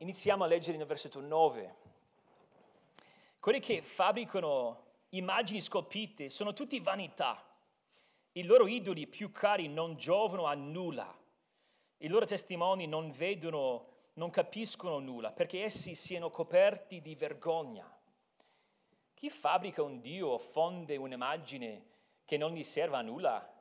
Iniziamo 0.00 0.44
a 0.44 0.46
leggere 0.46 0.76
nel 0.78 0.86
versetto 0.86 1.20
9. 1.20 1.76
quelli 3.40 3.60
che 3.60 3.82
fabbricano 3.82 4.84
immagini 5.10 5.60
scolpite 5.60 6.28
sono 6.28 6.52
tutti 6.52 6.78
vanità. 6.80 7.42
I 8.32 8.44
loro 8.44 8.66
idoli 8.66 9.06
più 9.06 9.32
cari 9.32 9.68
non 9.68 9.96
giovano 9.96 10.46
a 10.46 10.54
nulla. 10.54 11.16
I 11.98 12.08
loro 12.08 12.26
testimoni 12.26 12.86
non 12.86 13.10
vedono, 13.10 13.97
non 14.18 14.30
capiscono 14.30 14.98
nulla, 14.98 15.30
perché 15.30 15.62
essi 15.62 15.94
siano 15.94 16.28
coperti 16.28 17.00
di 17.00 17.14
vergogna. 17.14 17.88
Chi 19.14 19.30
fabbrica 19.30 19.82
un 19.82 20.00
Dio 20.00 20.28
o 20.28 20.38
fonde 20.38 20.96
un'immagine 20.96 21.86
che 22.24 22.36
non 22.36 22.52
gli 22.52 22.64
serve 22.64 22.96
a 22.96 23.02
nulla? 23.02 23.54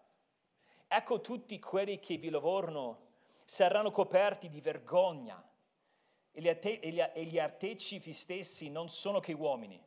Ecco 0.87 1.21
tutti 1.21 1.59
quelli 1.59 1.99
che 1.99 2.17
vi 2.17 2.29
lavorano 2.29 3.05
saranno 3.45 3.91
coperti 3.91 4.49
di 4.49 4.59
vergogna 4.59 5.41
e 6.31 6.41
gli 6.41 7.39
artefici 7.39 8.13
stessi 8.13 8.69
non 8.69 8.89
sono 8.89 9.19
che 9.19 9.33
uomini. 9.33 9.79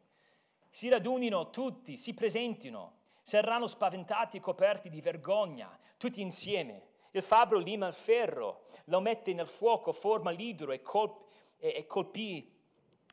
Si 0.68 0.88
radunino 0.88 1.50
tutti, 1.50 1.96
si 1.96 2.14
presentino, 2.14 2.98
saranno 3.22 3.66
spaventati 3.66 4.36
e 4.36 4.40
coperti 4.40 4.88
di 4.88 5.00
vergogna, 5.00 5.76
tutti 5.96 6.20
insieme. 6.20 6.89
Il 7.12 7.22
fabbro 7.22 7.58
lima 7.58 7.86
il 7.88 7.92
ferro, 7.92 8.66
lo 8.84 9.00
mette 9.00 9.32
nel 9.34 9.46
fuoco, 9.46 9.92
forma 9.92 10.30
l'idro 10.30 10.72
e, 10.72 10.80
colp- 10.80 11.26
e 11.58 11.84
colpì 11.86 12.56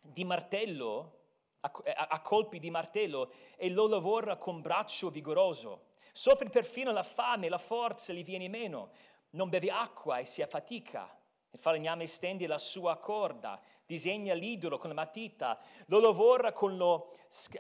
di 0.02 0.24
martello, 0.24 1.14
a, 1.62 1.72
a 2.10 2.22
colpi 2.22 2.60
di 2.60 2.70
martello, 2.70 3.32
e 3.56 3.70
lo 3.70 3.88
lavora 3.88 4.38
con 4.38 4.62
braccio 4.62 5.10
vigoroso. 5.10 5.86
Soffre 6.12 6.50
perfino 6.50 6.92
la 6.92 7.04
fame, 7.04 7.50
la 7.50 7.58
forza 7.58 8.14
gli 8.14 8.24
viene 8.24 8.48
meno, 8.50 8.92
non 9.32 9.50
beve 9.50 9.70
acqua 9.70 10.20
e 10.20 10.26
si 10.26 10.42
affatica. 10.42 11.16
Il 11.50 11.60
falegname 11.60 12.06
stende 12.06 12.46
la 12.46 12.60
sua 12.60 12.98
corda, 12.98 13.60
disegna 13.86 14.34
l'idolo 14.34 14.78
con 14.78 14.90
la 14.90 14.96
matita, 14.96 15.60
lo 15.88 16.00
lavora 16.00 16.52
con 16.52 16.78
lo 16.78 17.12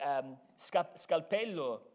um, 0.03 0.37
scalpello, 0.55 1.91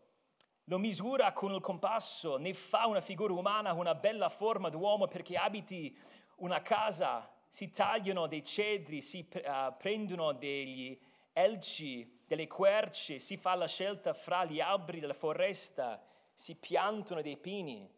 lo 0.67 0.79
misura 0.79 1.33
con 1.33 1.53
il 1.53 1.61
compasso, 1.61 2.37
ne 2.37 2.55
fa 2.55 2.87
una 2.87 3.01
figura 3.01 3.33
umana, 3.33 3.73
una 3.73 3.95
bella 3.95 4.29
forma 4.29 4.69
d'uomo 4.69 5.09
perché 5.09 5.37
abiti 5.37 5.97
una 6.37 6.63
casa, 6.63 7.29
si 7.49 7.71
tagliano 7.71 8.27
dei 8.27 8.45
cedri, 8.45 9.03
si 9.03 9.29
uh, 9.33 9.77
prendono 9.77 10.33
degli 10.33 10.99
elci, 11.33 12.21
delle 12.27 12.47
querce, 12.47 13.19
si 13.19 13.37
fa 13.37 13.55
la 13.55 13.67
scelta 13.67 14.15
fra 14.15 14.45
gli 14.45 14.61
alberi 14.61 15.01
della 15.01 15.15
foresta, 15.15 16.03
si 16.33 16.55
piantano 16.55 17.21
dei 17.21 17.37
pini 17.37 17.91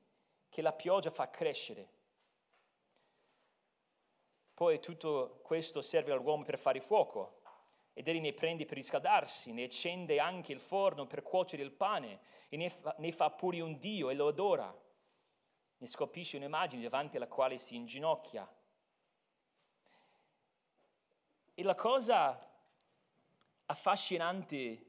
che 0.48 0.62
la 0.62 0.72
pioggia 0.72 1.10
fa 1.10 1.30
crescere. 1.30 1.88
Poi 4.54 4.80
tutto 4.80 5.40
questo 5.42 5.82
serve 5.82 6.12
all'uomo 6.12 6.44
per 6.44 6.58
fare 6.58 6.80
fuoco 6.80 7.42
ed 7.95 8.09
egli 8.09 8.20
ne 8.20 8.32
prende 8.32 8.64
per 8.64 8.76
riscaldarsi, 8.76 9.53
ne 9.53 9.64
accende 9.64 10.18
anche 10.18 10.53
il 10.53 10.61
forno 10.61 11.07
per 11.07 11.22
cuocere 11.22 11.62
il 11.62 11.70
pane 11.70 12.20
e 12.49 12.57
ne 12.57 12.68
fa, 12.68 12.95
ne 12.99 13.12
fa 13.12 13.30
pure 13.30 13.61
un 13.61 13.78
dio 13.78 14.11
e 14.11 14.14
lo 14.14 14.28
adora. 14.28 14.82
Ne 15.78 15.86
scolpisce 15.86 16.36
un'immagine 16.36 16.82
davanti 16.82 17.16
alla 17.16 17.28
quale 17.28 17.57
si 17.57 17.76
inginocchia. 17.76 18.53
E 21.55 21.62
la 21.62 21.76
cosa 21.76 22.51
affascinante 23.66 24.86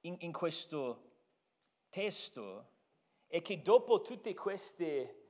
in, 0.00 0.16
in 0.18 0.32
questo 0.32 1.12
testo 1.88 2.72
è 3.26 3.40
che 3.40 3.62
dopo 3.62 4.02
tutte 4.02 4.34
queste, 4.34 5.26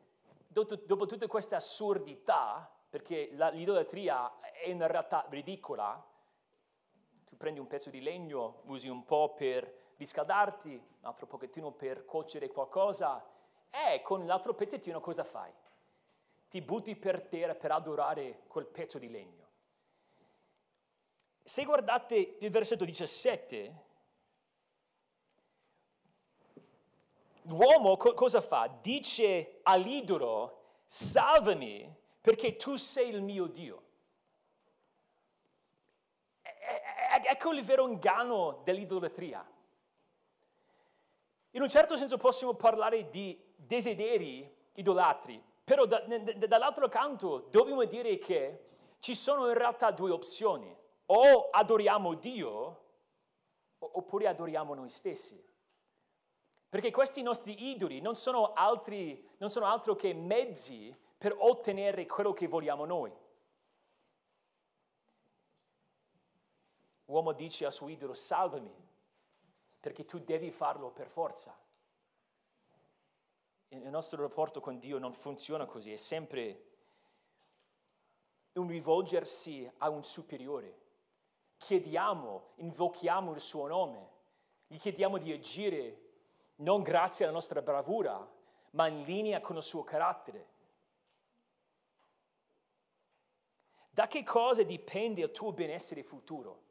dopo, 0.49 0.75
dopo 0.75 1.07
tutte 1.07 1.29
queste 1.29 1.55
assurdità, 1.55 2.69
perché 2.91 3.31
la, 3.35 3.51
l'idolatria 3.51 4.41
è 4.41 4.69
in 4.69 4.87
realtà 4.87 5.25
ridicola. 5.31 6.13
Tu 7.27 7.37
prendi 7.37 7.61
un 7.61 7.67
pezzo 7.67 7.91
di 7.91 8.01
legno, 8.01 8.63
usi 8.67 8.89
un 8.89 9.05
po' 9.05 9.33
per 9.33 9.93
riscaldarti, 9.97 10.75
un 10.75 11.07
altro 11.07 11.27
pochettino 11.27 11.73
per 11.73 12.05
cuocere 12.05 12.49
qualcosa, 12.49 13.25
e 13.71 14.03
con 14.03 14.27
l'altro 14.27 14.55
pezzettino 14.55 15.01
cosa 15.01 15.25
fai? 15.25 15.53
Ti 16.49 16.63
butti 16.63 16.95
per 16.95 17.23
terra 17.23 17.55
per 17.55 17.73
adorare 17.73 18.43
quel 18.47 18.67
pezzo 18.67 18.99
di 18.99 19.11
legno. 19.11 19.43
Se 21.43 21.65
guardate 21.65 22.37
il 22.41 22.51
versetto 22.51 22.85
17, 22.85 23.83
l'uomo 27.43 27.97
co- 27.97 28.15
cosa 28.15 28.41
fa? 28.41 28.69
Dice 28.81 29.59
all'idolo, 29.65 30.63
salvami 30.87 31.93
perché 32.21 32.57
tu 32.57 32.77
sei 32.77 33.11
il 33.11 33.23
mio 33.23 33.47
Dio. 33.47 33.83
Ecco 37.27 37.53
il 37.53 37.63
vero 37.63 37.87
inganno 37.87 38.61
dell'idolatria. 38.65 39.47
In 41.51 41.63
un 41.63 41.69
certo 41.69 41.97
senso 41.97 42.17
possiamo 42.17 42.55
parlare 42.55 43.09
di 43.11 43.41
desideri 43.55 44.53
idolatri, 44.75 45.43
però 45.63 45.87
da, 45.87 46.01
dall'altro 46.01 46.89
canto 46.89 47.47
dobbiamo 47.51 47.85
dire 47.85 48.19
che 48.19 48.65
ci 48.99 49.15
sono 49.15 49.49
in 49.49 49.55
realtà 49.55 49.91
due 49.91 50.11
opzioni. 50.11 50.77
O 51.07 51.51
adoriamo 51.51 52.15
Dio 52.15 52.83
oppure 53.79 54.27
adoriamo 54.27 54.75
noi 54.75 54.89
stessi. 54.89 55.43
Perché 56.69 56.91
questi 56.91 57.23
nostri 57.23 57.71
idoli 57.71 58.01
non 58.01 58.17
sono, 58.17 58.53
altri, 58.53 59.29
non 59.37 59.51
sono 59.51 59.67
altro 59.67 59.95
che 59.95 60.13
mezzi 60.13 60.95
per 61.17 61.35
ottenere 61.39 62.07
quello 62.07 62.33
che 62.33 62.49
vogliamo 62.49 62.85
noi. 62.85 63.13
L'uomo 67.07 67.33
dice 67.33 67.67
al 67.67 67.73
suo 67.73 67.89
idolo, 67.89 68.15
salvami, 68.15 68.73
perché 69.81 70.05
tu 70.05 70.19
devi 70.19 70.51
farlo 70.51 70.91
per 70.91 71.09
forza. 71.09 71.57
Il 73.69 73.91
nostro 73.91 74.23
rapporto 74.23 74.61
con 74.61 74.79
Dio 74.79 74.99
non 74.99 75.13
funziona 75.13 75.67
così, 75.67 75.93
è 75.93 75.97
sempre 75.97 76.73
un 78.53 78.69
rivolgersi 78.69 79.71
a 79.79 79.89
un 79.91 80.05
superiore. 80.05 80.83
Chiediamo, 81.57 82.53
invochiamo 82.57 83.33
il 83.33 83.41
suo 83.41 83.67
nome, 83.67 84.11
gli 84.67 84.79
chiediamo 84.79 85.19
di 85.19 85.33
agire 85.33 86.01
non 86.57 86.83
grazie 86.83 87.25
alla 87.25 87.35
nostra 87.35 87.63
bravura, 87.63 88.33
ma 88.71 88.87
in 88.87 89.03
linea 89.03 89.41
con 89.41 89.57
il 89.57 89.63
suo 89.63 89.83
carattere. 89.83 90.53
Da 93.91 94.09
che 94.09 94.23
cosa 94.25 94.63
dipende 94.63 95.23
il 95.23 95.31
tuo 95.31 95.53
benessere 95.53 96.03
futuro? 96.03 96.64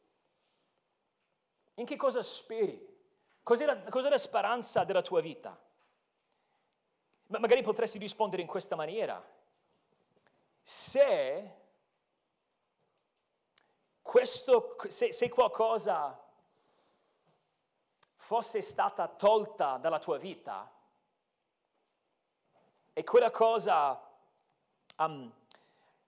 In 1.75 1.85
che 1.85 1.95
cosa 1.95 2.21
speri? 2.21 2.91
Cos'è 3.41 3.65
la, 3.65 3.77
cos'è 3.83 4.09
la 4.09 4.17
speranza 4.17 4.83
della 4.83 5.01
tua 5.01 5.21
vita? 5.21 5.59
Ma 7.27 7.39
magari 7.39 7.61
potresti 7.61 7.97
rispondere 7.97 8.41
in 8.41 8.47
questa 8.47 8.75
maniera. 8.75 9.23
Se, 10.61 11.55
questo, 14.01 14.75
se, 14.87 15.11
se 15.11 15.29
qualcosa 15.29 16.19
fosse 18.15 18.61
stata 18.61 19.07
tolta 19.07 19.77
dalla 19.77 19.99
tua 19.99 20.17
vita 20.17 20.71
e 22.93 23.03
quella 23.03 23.31
cosa 23.31 23.99
um, 24.97 25.33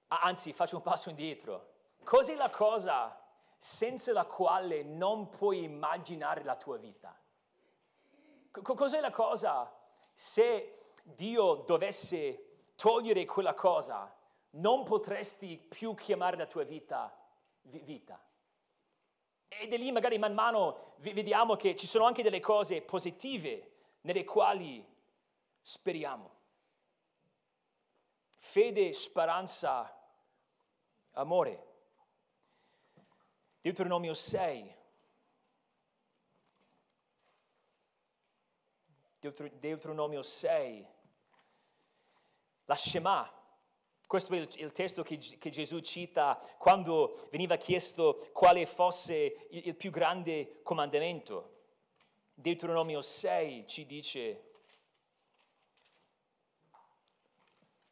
Anzi, 0.08 0.54
faccio 0.54 0.78
un 0.78 0.82
passo 0.84 1.10
indietro. 1.10 1.74
Cos'è 2.04 2.36
la 2.36 2.50
cosa 2.50 3.20
senza 3.58 4.12
la 4.14 4.26
quale 4.26 4.84
non 4.84 5.30
puoi 5.30 5.64
immaginare 5.64 6.44
la 6.44 6.56
tua 6.56 6.78
vita? 6.78 7.18
Cos'è 8.52 9.00
la 9.00 9.12
cosa 9.12 9.72
se 10.14 10.92
Dio 11.04 11.56
dovesse 11.66 12.60
togliere 12.76 13.26
quella 13.26 13.54
cosa, 13.54 14.14
non 14.52 14.84
potresti 14.84 15.58
più 15.58 15.94
chiamare 15.94 16.38
la 16.38 16.46
tua 16.46 16.64
vita 16.64 17.16
vita? 17.62 18.20
E 19.48 19.68
da 19.68 19.78
lì 19.78 19.92
magari 19.92 20.18
man 20.18 20.34
mano 20.34 20.94
vediamo 20.98 21.56
che 21.56 21.76
ci 21.76 21.88
sono 21.88 22.06
anche 22.06 22.24
delle 22.24 22.40
cose 22.40 22.82
positive 22.82 23.72
nelle 24.02 24.24
quali 24.24 24.86
speriamo. 25.62 26.34
Fede, 28.38 28.94
speranza, 28.94 29.92
amore. 31.14 31.74
Deuteronomio 33.66 34.14
6. 34.14 34.76
Deuteronomio 39.58 40.22
6. 40.22 40.88
La 42.66 42.76
Shema. 42.76 43.28
Questo 44.06 44.36
è 44.36 44.38
il, 44.38 44.72
testo 44.72 45.02
che, 45.02 45.18
che, 45.18 45.50
Gesù 45.50 45.80
cita 45.80 46.40
quando 46.60 47.28
veniva 47.32 47.56
chiesto 47.56 48.30
quale 48.34 48.68
fosse 48.68 49.48
il, 49.50 49.70
il 49.70 49.76
più 49.76 49.90
grande 49.90 50.62
comandamento. 50.62 51.64
Deuteronomio 52.36 53.02
6 53.02 53.66
ci 53.66 53.88
dice, 53.88 54.52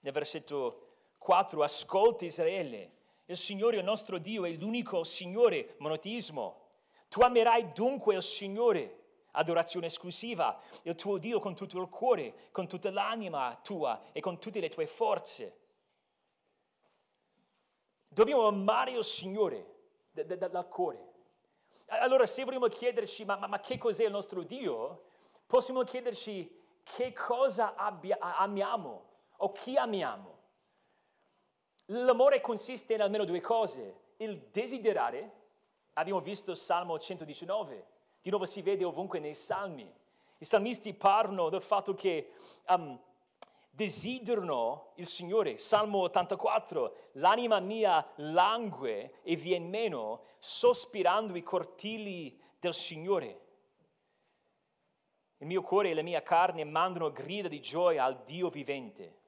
nel 0.02 0.14
versetto 0.14 0.98
4, 1.18 1.64
ascolta 1.64 2.26
Israele, 2.26 3.02
il 3.26 3.38
Signore 3.38 3.78
il 3.78 3.84
nostro 3.84 4.18
Dio 4.18 4.46
è 4.46 4.52
l'unico 4.52 5.04
Signore, 5.04 5.76
monoteismo. 5.80 6.62
Tu 7.08 7.22
amerai 7.22 7.72
dunque 7.72 8.16
il 8.16 8.24
Signore, 8.24 9.02
adorazione 9.32 9.86
esclusiva, 9.86 10.60
il 10.84 10.96
tuo 10.96 11.18
Dio 11.18 11.40
con 11.40 11.56
tutto 11.56 11.80
il 11.80 11.88
cuore, 11.90 12.50
con 12.52 12.68
tutta 12.68 12.92
l'anima 12.92 13.60
tua 13.64 14.12
e 14.12 14.20
con 14.20 14.40
tutte 14.40 14.60
le 14.60 14.70
tue 14.70 14.88
forze. 14.88 15.60
Dobbiamo 18.10 18.48
amare 18.48 18.92
il 18.92 19.04
Signore 19.04 19.72
dal 20.12 20.68
cuore. 20.68 21.12
Allora 21.88 22.26
se 22.26 22.44
vogliamo 22.44 22.68
chiederci 22.68 23.26
ma, 23.26 23.38
ma, 23.38 23.48
ma, 23.48 23.60
che 23.60 23.78
cos'è 23.78 24.06
il 24.06 24.12
nostro 24.12 24.44
Dio, 24.44 25.06
possiamo 25.46 25.84
chiederci 25.84 26.62
che 26.84 27.14
cosa 27.14 27.76
abbia, 27.76 28.18
amiamo 28.20 29.10
o 29.38 29.52
chi 29.52 29.78
amiamo. 29.78 30.33
L'amore 31.94 32.42
consiste 32.42 32.96
in 32.96 33.02
almeno 33.02 33.24
due 33.24 33.40
cose, 33.40 34.00
il 34.18 34.48
desiderare, 34.52 35.32
abbiamo 35.94 36.22
visto 36.22 36.56
Salmo 36.56 36.98
119, 36.98 37.86
di 38.20 38.32
nuovo 38.32 38.46
si 38.46 38.64
vede 38.64 38.84
ovunque 38.84 39.20
nei 39.20 39.36
Salmi. 39.36 39.94
I 40.40 40.44
salmisti 40.44 40.96
parlano 40.96 41.50
del 41.50 41.62
fatto 41.62 41.94
che 41.94 42.32
um, 42.70 43.00
desiderano 43.70 44.94
il 44.96 45.06
Signore. 45.06 45.58
Salmo 45.58 46.00
84, 46.00 46.96
l'anima 47.14 47.60
mia 47.60 48.04
langue 48.16 49.20
e 49.22 49.36
viene 49.36 49.68
meno, 49.68 50.24
sospirando 50.40 51.36
i 51.36 51.44
cortili 51.44 52.42
del 52.60 52.74
Signore. 52.74 53.42
Il 55.38 55.46
mio 55.46 55.62
cuore 55.62 55.92
e 55.92 55.94
la 55.94 56.02
mia 56.02 56.24
carne 56.24 56.64
mandano 56.64 57.12
grida 57.12 57.48
di 57.48 57.62
gioia 57.62 58.04
al 58.04 58.24
Dio 58.24 58.50
vivente. 58.50 59.22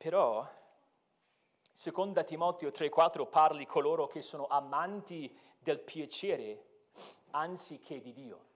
Però, 0.00 0.48
seconda 1.72 2.24
Timoteo 2.24 2.70
3,4 2.70 3.28
parli 3.28 3.66
coloro 3.66 4.06
che 4.06 4.22
sono 4.22 4.46
amanti 4.46 5.36
del 5.58 5.80
piacere 5.80 6.64
anziché 7.32 8.00
di 8.00 8.12
Dio 8.14 8.48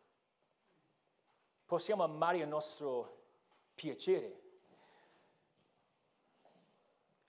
possiamo 1.74 2.04
amare 2.04 2.38
il 2.38 2.46
nostro 2.46 3.22
piacere. 3.74 4.42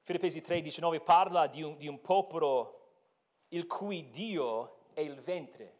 Filippesi 0.03 0.39
3,19 0.39 1.03
parla 1.03 1.47
di 1.47 1.63
un, 1.63 1.77
di 1.77 1.87
un 1.87 1.99
popolo 1.99 2.89
il 3.49 3.65
cui 3.65 4.09
Dio 4.11 4.91
è 4.93 4.99
il 4.99 5.19
ventre. 5.19 5.73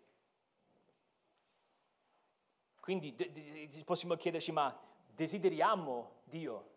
Quindi 2.80 3.16
possiamo 3.84 4.16
chiederci, 4.16 4.52
ma 4.52 4.76
desideriamo 5.08 6.22
Dio? 6.24 6.74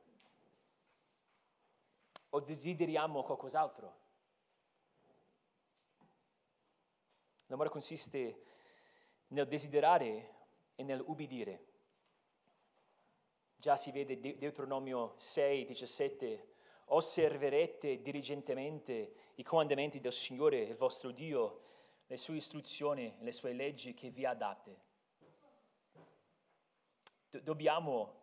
O 2.31 2.41
desideriamo 2.41 3.23
qualcos'altro? 3.23 4.07
L'amore 7.47 7.71
consiste 7.71 8.43
nel 9.29 9.47
desiderare 9.47 10.35
e 10.75 10.83
nel 10.83 11.03
ubbidire. 11.07 11.67
Già 13.57 13.77
si 13.77 13.91
vede 13.91 14.21
Deuteronomio 14.21 15.15
6, 15.17 15.65
17, 15.65 16.55
osserverete 16.87 18.03
diligentemente 18.03 19.15
i 19.37 19.43
comandamenti 19.43 19.99
del 20.01 20.13
Signore, 20.13 20.61
il 20.61 20.77
vostro 20.77 21.11
Dio, 21.11 21.63
le 22.07 22.17
sue 22.17 22.37
istruzioni, 22.37 23.17
le 23.21 23.33
sue 23.33 23.53
leggi 23.53 23.95
che 23.95 24.11
vi 24.11 24.25
ha 24.25 24.35
date. 24.35 24.87
dobbiamo 27.43 28.17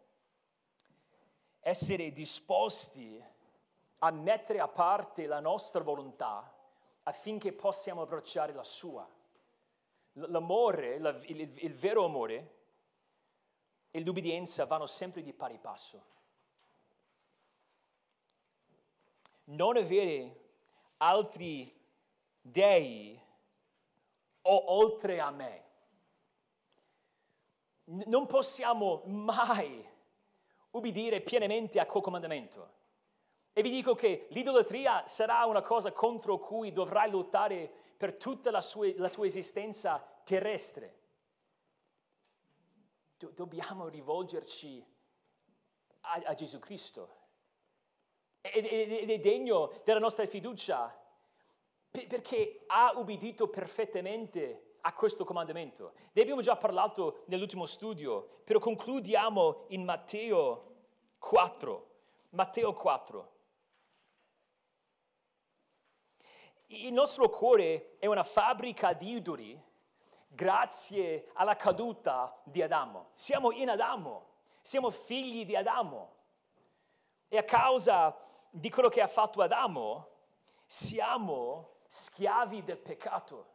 essere 1.59 2.11
disposti 2.11 3.23
a 4.05 4.11
mettere 4.11 4.59
a 4.59 4.67
parte 4.67 5.25
la 5.25 5.39
nostra 5.39 5.81
volontà 5.81 6.53
affinché 7.03 7.53
possiamo 7.53 8.01
abbracciare 8.01 8.53
la 8.53 8.63
sua. 8.63 9.07
L'amore, 10.13 10.95
il 10.95 11.73
vero 11.73 12.05
amore, 12.05 12.53
e 13.91 14.03
l'ubbidienza 14.03 14.65
vanno 14.65 14.85
sempre 14.87 15.21
di 15.21 15.33
pari 15.33 15.57
passo. 15.57 16.03
Non 19.45 19.77
avere 19.77 20.49
altri 20.97 21.73
dei 22.41 23.17
o 24.41 24.73
oltre 24.73 25.19
a 25.19 25.31
me. 25.31 25.63
Non 27.85 28.25
possiamo 28.25 29.03
mai 29.05 29.87
ubbidire 30.71 31.21
pienamente 31.21 31.79
a 31.79 31.85
quel 31.85 32.03
comandamento. 32.03 32.83
E 33.57 33.61
vi 33.61 33.69
dico 33.69 33.95
che 33.95 34.27
l'idolatria 34.31 35.07
sarà 35.07 35.45
una 35.45 35.61
cosa 35.61 35.93
contro 35.93 36.37
cui 36.39 36.73
dovrai 36.73 37.09
lottare 37.09 37.71
per 37.95 38.15
tutta 38.15 38.51
la, 38.51 38.59
sua, 38.59 38.91
la 38.97 39.09
tua 39.09 39.25
esistenza 39.25 40.05
terrestre 40.25 41.03
do- 43.17 43.31
dobbiamo 43.33 43.87
rivolgerci 43.87 44.85
a, 46.01 46.21
a 46.25 46.33
Gesù 46.33 46.59
Cristo. 46.59 47.23
Ed, 48.41 48.65
è 48.65 49.19
degno 49.19 49.71
della 49.83 49.99
nostra 49.99 50.25
fiducia 50.25 50.93
perché 51.89 52.63
ha 52.67 52.91
ubbidito 52.95 53.47
perfettamente 53.47 54.75
a 54.81 54.93
questo 54.93 55.23
comandamento. 55.23 55.93
Ne 56.11 56.21
abbiamo 56.21 56.41
già 56.41 56.57
parlato 56.57 57.23
nell'ultimo 57.27 57.65
studio, 57.65 58.41
però 58.43 58.59
concludiamo 58.59 59.65
in 59.69 59.83
Matteo 59.83 60.73
4. 61.17 61.89
Matteo 62.31 62.73
4. 62.73 63.34
Il 66.67 66.93
nostro 66.93 67.29
cuore 67.29 67.97
è 67.99 68.07
una 68.07 68.23
fabbrica 68.23 68.93
di 68.93 69.11
idoli 69.11 69.61
grazie 70.27 71.29
alla 71.33 71.55
caduta 71.55 72.41
di 72.43 72.61
Adamo. 72.63 73.09
Siamo 73.13 73.51
in 73.51 73.69
Adamo, 73.69 74.29
siamo 74.61 74.89
figli 74.89 75.45
di 75.45 75.55
Adamo. 75.55 76.13
E 77.27 77.37
a 77.37 77.43
causa 77.43 78.17
di 78.49 78.69
quello 78.71 78.89
che 78.89 79.01
ha 79.01 79.07
fatto 79.07 79.43
Adamo, 79.43 80.09
siamo 80.65 81.81
schiavi 81.87 82.63
del 82.63 82.79
peccato. 82.79 83.53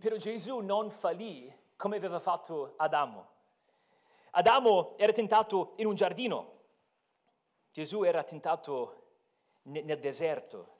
Però 0.00 0.16
Gesù 0.16 0.58
non 0.58 0.90
fallì 0.90 1.52
come 1.76 1.96
aveva 1.96 2.18
fatto 2.18 2.74
Adamo. 2.76 3.28
Adamo 4.32 4.96
era 4.96 5.12
tentato 5.12 5.74
in 5.76 5.86
un 5.86 5.94
giardino, 5.94 6.58
Gesù 7.70 8.02
era 8.02 8.24
tentato 8.24 8.96
nel 9.62 9.98
deserto. 10.00 10.78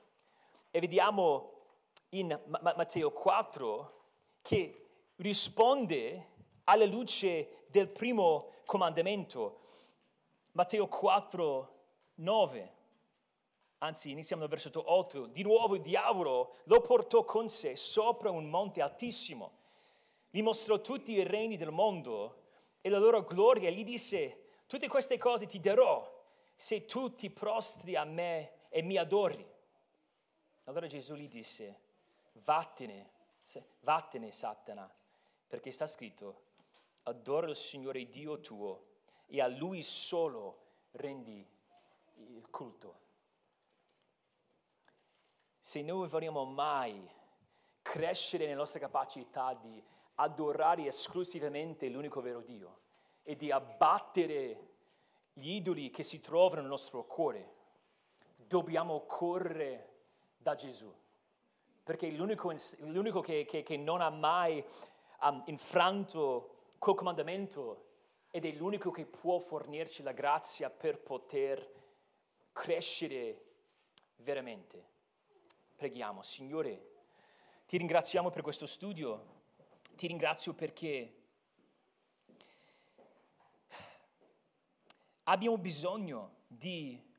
E 0.73 0.79
vediamo 0.79 1.51
in 2.11 2.39
Matteo 2.47 3.11
4 3.11 4.03
che 4.41 4.87
risponde 5.17 6.29
alla 6.63 6.85
luce 6.85 7.65
del 7.67 7.89
primo 7.89 8.53
comandamento. 8.65 9.59
Matteo 10.53 10.87
4, 10.87 11.79
9. 12.15 12.75
Anzi, 13.79 14.11
iniziamo 14.11 14.43
dal 14.43 14.49
versetto 14.49 14.89
8. 14.93 15.25
Di 15.25 15.43
nuovo 15.43 15.75
il 15.75 15.81
diavolo 15.81 16.55
lo 16.63 16.79
portò 16.79 17.25
con 17.25 17.49
sé 17.49 17.75
sopra 17.75 18.31
un 18.31 18.49
monte 18.49 18.81
altissimo. 18.81 19.59
Gli 20.29 20.41
mostrò 20.41 20.79
tutti 20.79 21.11
i 21.11 21.23
regni 21.23 21.57
del 21.57 21.71
mondo 21.71 22.43
e 22.79 22.87
la 22.87 22.97
loro 22.97 23.23
gloria 23.23 23.67
e 23.67 23.73
gli 23.73 23.83
disse, 23.83 24.45
tutte 24.67 24.87
queste 24.87 25.17
cose 25.17 25.47
ti 25.47 25.59
darò 25.59 26.09
se 26.55 26.85
tu 26.85 27.13
ti 27.13 27.29
prostri 27.29 27.97
a 27.97 28.05
me 28.05 28.69
e 28.69 28.81
mi 28.81 28.95
adori. 28.95 29.50
Allora 30.65 30.87
Gesù 30.87 31.15
gli 31.15 31.27
disse, 31.27 31.79
vattene, 32.43 33.09
vattene 33.81 34.31
Satana, 34.31 34.89
perché 35.47 35.71
sta 35.71 35.87
scritto, 35.87 36.43
adora 37.03 37.47
il 37.47 37.55
Signore 37.55 38.07
Dio 38.09 38.39
tuo 38.39 38.85
e 39.25 39.41
a 39.41 39.47
Lui 39.47 39.81
solo 39.81 40.59
rendi 40.91 41.45
il 42.15 42.49
culto. 42.49 42.99
Se 45.59 45.81
noi 45.81 46.07
vogliamo 46.07 46.45
mai 46.45 47.09
crescere 47.81 48.45
nella 48.45 48.57
nostra 48.57 48.79
capacità 48.79 49.53
di 49.53 49.83
adorare 50.15 50.85
esclusivamente 50.85 51.89
l'unico 51.89 52.21
vero 52.21 52.41
Dio 52.41 52.81
e 53.23 53.35
di 53.35 53.51
abbattere 53.51 54.69
gli 55.33 55.51
idoli 55.51 55.89
che 55.89 56.03
si 56.03 56.19
trovano 56.19 56.61
nel 56.61 56.69
nostro 56.69 57.03
cuore, 57.05 57.55
dobbiamo 58.35 59.05
correre 59.05 59.90
da 60.41 60.55
Gesù 60.55 60.91
perché 61.83 62.09
l'unico, 62.09 62.53
l'unico 62.79 63.21
che, 63.21 63.45
che, 63.45 63.63
che, 63.63 63.77
non 63.77 64.01
ha 64.01 64.09
mai 64.09 64.63
um, 65.21 65.43
infranto 65.47 66.67
quel 66.77 66.95
comandamento 66.95 67.89
ed 68.31 68.45
è 68.45 68.51
l'unico 68.51 68.91
che 68.91 69.05
può 69.05 69.39
fornirci 69.39 70.03
la 70.03 70.13
grazia 70.13 70.69
per 70.69 70.99
poter 70.99 71.69
crescere 72.53 73.45
veramente. 74.17 74.89
Preghiamo, 75.75 76.21
Signore, 76.21 76.91
ti 77.65 77.77
ringraziamo 77.77 78.29
per 78.29 78.41
questo 78.41 78.67
studio, 78.67 79.25
ti 79.95 80.07
ringrazio 80.07 80.53
perché 80.53 81.15
abbiamo 85.23 85.57
bisogno 85.57 86.35
di 86.47 87.09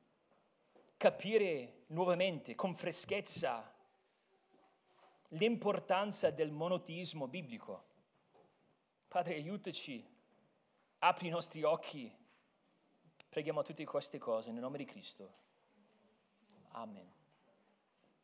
capire 0.96 1.81
nuovamente, 1.92 2.54
con 2.54 2.74
freschezza, 2.74 3.72
l'importanza 5.28 6.30
del 6.30 6.50
monoteismo 6.50 7.28
biblico. 7.28 7.90
Padre, 9.08 9.34
aiutaci, 9.34 10.04
apri 10.98 11.28
i 11.28 11.30
nostri 11.30 11.62
occhi. 11.62 12.10
Preghiamo 13.28 13.62
tutte 13.62 13.84
queste 13.84 14.18
cose 14.18 14.50
nel 14.50 14.60
nome 14.60 14.78
di 14.78 14.84
Cristo. 14.84 15.40
Amen. 16.72 17.21